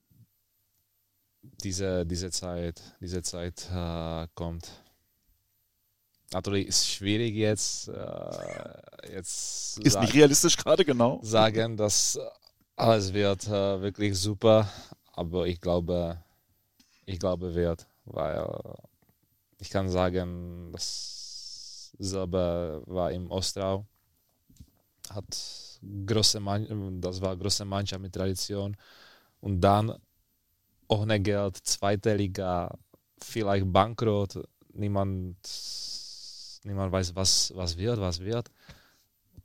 diese, 1.64 2.06
diese 2.06 2.32
Zeit, 2.32 2.82
diese 3.00 3.22
Zeit 3.22 3.70
äh, 3.72 4.28
kommt. 4.34 4.70
Natürlich 6.32 6.68
ist 6.68 6.82
es 6.82 6.88
schwierig 6.88 7.34
jetzt, 7.36 7.88
äh, 7.90 9.14
jetzt 9.14 9.80
ist 9.80 10.00
nicht 10.00 10.14
realistisch 10.14 10.58
gerade, 10.58 10.86
genau. 10.86 11.20
sagen, 11.24 11.76
dass 11.76 12.20
alles 12.76 13.14
wird 13.14 13.48
äh, 13.48 13.82
wirklich 13.82 14.18
super, 14.18 14.72
aber 15.12 15.48
ich 15.48 15.60
glaube, 15.60 16.24
ich 17.10 17.20
glaube 17.20 17.54
wird, 17.56 17.88
weil 18.06 18.38
äh, 18.38 18.74
ich 19.60 19.70
kann 19.70 19.90
sagen, 19.90 20.72
das 20.72 21.96
selber 21.98 22.82
war 22.86 23.12
im 23.12 23.30
Ostrau, 23.32 23.86
hat 25.10 25.26
große 26.06 26.40
Mann, 26.40 27.02
das 27.02 27.20
war 27.22 27.36
große 27.36 27.66
Mannschaft 27.66 28.02
mit 28.02 28.14
Tradition 28.14 28.78
und 29.42 29.60
dann 29.62 29.94
ohne 30.88 31.20
Geld, 31.20 31.58
zweite 31.64 32.16
Liga, 32.16 32.78
vielleicht 33.22 33.72
Bankrott, 33.72 34.40
niemand 34.74 35.38
niemand 36.64 36.92
weiß, 36.92 37.16
was, 37.16 37.52
was 37.56 37.78
wird, 37.78 38.00
was 38.00 38.20
wird. 38.20 38.52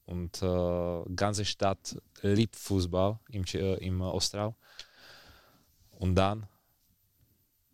Und 0.07 0.43
äh, 0.43 1.03
ganze 1.15 1.45
Stadt 1.45 1.97
liebt 2.23 2.57
Fußball 2.57 3.19
im, 3.31 3.45
Tsch- 3.45 3.77
im 3.79 4.01
Ostrau. 4.03 4.55
Und 5.93 6.15
dann, 6.15 6.47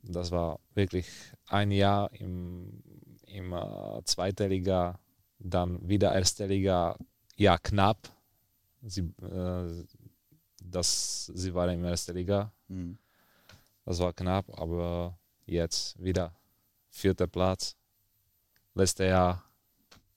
das 0.02 0.30
war 0.30 0.60
wirklich 0.74 1.06
ein 1.46 1.70
Jahr 1.70 2.12
im, 2.14 2.82
im 3.26 3.52
äh, 3.52 4.02
zweiten 4.04 4.48
Liga, 4.48 4.98
dann 5.38 5.88
wieder 5.88 6.14
erste 6.14 6.46
Liga, 6.46 6.96
ja 7.36 7.58
knapp. 7.58 8.08
Sie, 8.82 9.02
äh, 9.22 9.84
das, 10.62 11.26
sie 11.34 11.54
waren 11.54 11.70
in 11.70 11.84
erster 11.84 12.12
Liga, 12.14 12.52
Mhm. 12.68 12.98
das 13.84 13.98
war 13.98 14.12
knapp, 14.12 14.46
aber 14.58 15.18
jetzt 15.44 16.00
wieder 16.02 16.32
vierter 16.88 17.26
Platz. 17.26 17.76
Letztes 18.74 19.08
Jahr 19.08 19.42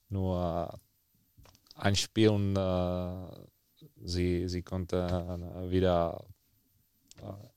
nur 0.10 0.80
ein 1.76 1.96
Spiel 1.96 2.30
und 2.30 2.56
äh, 2.56 3.48
sie, 4.04 4.48
sie 4.48 4.62
konnte 4.62 4.98
äh, 5.08 5.72
wieder 5.72 6.24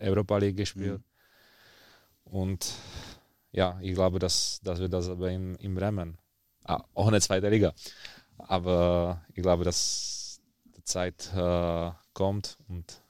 äh, 0.01 0.09
Europa 0.09 0.39
League 0.39 0.57
gespielt. 0.57 1.03
Und 2.27 2.75
ja, 3.53 3.79
ich 3.81 3.95
glaube, 3.95 4.19
dass, 4.19 4.61
dass 4.63 4.81
wir 4.81 4.89
das 4.89 5.09
aber 5.09 5.31
in, 5.31 5.55
in 5.57 5.75
Bremen, 5.75 6.19
ah, 6.65 6.85
auch 6.95 7.09
eine 7.09 7.21
zweite 7.21 7.49
Liga, 7.49 7.75
aber 8.39 9.25
ich 9.35 9.43
glaube, 9.43 9.65
dass 9.65 10.41
die 10.77 10.85
Zeit 10.85 11.33
äh, 11.35 11.91
kommt 12.13 12.59
und 12.69 13.03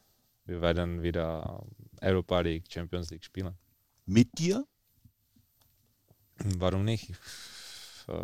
wir 0.47 0.61
werden 0.63 1.03
wieder 1.03 1.65
Europa 2.01 2.41
League, 2.41 2.67
Champions 2.71 3.11
League 3.11 3.25
spielen. 3.25 3.57
Mit 4.07 4.39
dir? 4.39 4.65
Warum 6.59 6.85
nicht? 6.85 7.11
Äh, 8.09 8.15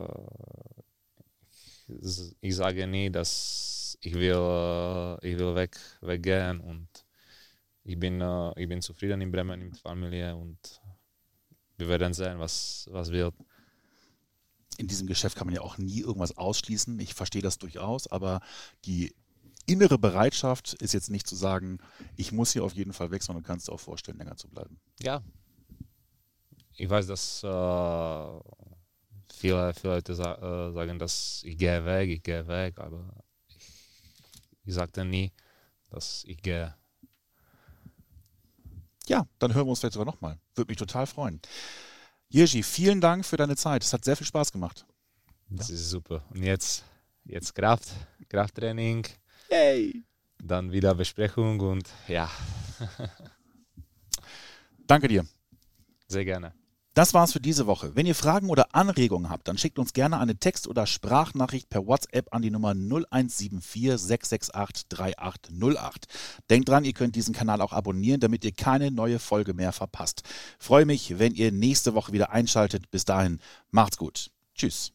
Ich, 1.89 2.37
ich 2.41 2.57
sage 2.57 2.87
nie, 2.87 3.11
dass 3.11 3.99
ich 4.01 4.15
will, 4.15 4.33
äh, 4.33 5.29
ich 5.29 5.39
will 5.39 5.55
weg, 5.55 5.77
weggehen 6.01 6.61
und 6.61 6.89
ich 7.85 7.99
bin, 7.99 8.21
äh, 8.21 8.53
ich 8.61 8.69
bin 8.69 8.83
zufrieden 8.83 9.21
in 9.23 9.33
Bremen 9.33 9.61
mit 9.65 9.79
Familie 9.79 10.37
und 10.37 10.82
wir 11.89 12.01
werden 12.01 12.15
sehen, 12.15 12.39
was, 12.39 12.89
was 12.91 13.11
wird. 13.11 13.35
In 14.79 14.89
diesem 14.89 15.07
Geschäft 15.07 15.37
kann 15.37 15.47
man 15.47 15.55
ja 15.55 15.61
auch 15.61 15.79
nie 15.79 16.01
irgendwas 16.01 16.37
ausschließen. 16.37 16.99
Ich 17.01 17.15
verstehe 17.15 17.43
das 17.43 17.59
durchaus, 17.59 18.07
aber 18.07 18.41
die 18.85 19.15
innere 19.67 19.99
Bereitschaft 19.99 20.75
ist 20.75 20.93
jetzt 20.93 21.11
nicht 21.11 21.27
zu 21.27 21.37
sagen, 21.37 21.79
ich 22.17 22.33
muss 22.33 22.53
hier 22.53 22.65
auf 22.65 22.75
jeden 22.75 22.93
Fall 22.93 23.11
weg, 23.11 23.23
sondern 23.23 23.45
kannst 23.45 23.69
dir 23.69 23.73
auch 23.73 23.81
vorstellen, 23.81 24.19
länger 24.19 24.37
zu 24.37 24.49
bleiben. 24.49 24.81
Ja. 25.01 25.23
Ich 26.75 26.89
weiß, 26.89 27.07
dass 27.07 27.43
äh, 27.45 28.41
viele, 29.33 29.75
viele 29.75 29.95
Leute 29.95 30.15
sa 30.15 30.69
äh, 30.69 30.73
sagen, 30.73 30.99
dass 30.99 31.43
ich 31.45 31.57
gehe 31.59 31.85
weg, 31.85 32.11
ich 32.11 32.23
gehe 32.23 32.47
weg, 32.49 32.79
aber 32.79 33.25
ich, 33.49 33.69
ich 34.65 34.75
sagte 34.75 35.05
nie, 35.05 35.33
dass 35.91 36.25
ich 36.27 36.39
gehe. 36.39 36.75
Ja, 39.09 39.27
dann 39.39 39.55
hören 39.55 39.67
wir 39.67 39.71
uns 39.71 39.81
vielleicht 39.81 39.95
sogar 39.95 40.07
nochmal. 40.07 40.39
Würde 40.55 40.71
mich 40.71 40.79
total 40.79 41.07
freuen. 41.07 41.41
Jirgi, 42.29 42.63
vielen 42.63 43.01
Dank 43.01 43.27
für 43.27 43.37
deine 43.37 43.57
Zeit. 43.57 43.83
Es 43.85 43.93
hat 43.93 44.05
sehr 44.05 44.17
viel 44.17 44.27
Spaß 44.27 44.53
gemacht. 44.53 44.87
Das 45.51 45.69
ist 45.71 45.91
super. 45.91 46.25
Und 46.31 46.43
jetzt, 46.43 46.85
jetzt 47.25 47.55
Kraft, 47.55 47.91
Krafttraining, 48.29 49.07
Yay! 49.51 50.03
dann 50.39 50.73
wieder 50.73 50.95
Besprechung 50.95 51.61
und 51.61 51.89
ja, 52.09 52.31
Danke 54.87 55.09
dir. 55.09 55.27
sehr 56.09 56.25
gerne. 56.25 56.55
Das 56.95 57.15
war's 57.15 57.33
für 57.33 57.41
diese 57.41 57.67
Woche. 57.67 57.97
Wenn 57.97 58.05
ihr 58.05 58.15
Fragen 58.15 58.51
oder 58.51 58.75
Anregungen 58.75 59.31
habt, 59.31 59.49
dann 59.49 59.57
schickt 59.57 59.79
uns 59.79 59.95
gerne 59.95 60.19
eine 60.19 60.37
Text- 60.37 60.69
oder 60.69 60.87
Sprachnachricht 60.87 61.71
per 61.71 61.87
WhatsApp 61.87 62.29
an 62.35 62.43
die 62.43 62.51
Nummer 62.51 62.75
0174 62.75 63.97
668 63.97 64.89
3808. 64.91 66.07
Denkt 66.51 66.69
dran, 66.69 66.85
ihr 66.85 66.93
könnt 66.93 67.17
diesen 67.17 67.35
Kanal 67.35 67.63
auch 67.63 67.73
abonnieren, 67.73 68.21
damit 68.21 68.45
ihr 68.45 68.53
keine 68.53 68.91
neue 68.91 69.19
Folge 69.19 69.55
mehr 69.55 69.73
verpasst. 69.73 70.23
Freue 70.59 70.85
mich, 70.85 71.19
wenn 71.19 71.35
ihr 71.35 71.51
nächste 71.51 71.95
Woche 71.95 72.13
wieder 72.13 72.31
einschaltet. 72.31 72.91
Bis 72.91 73.07
dahin, 73.07 73.41
macht's 73.71 73.97
gut. 73.97 74.31
Tschüss. 74.55 74.93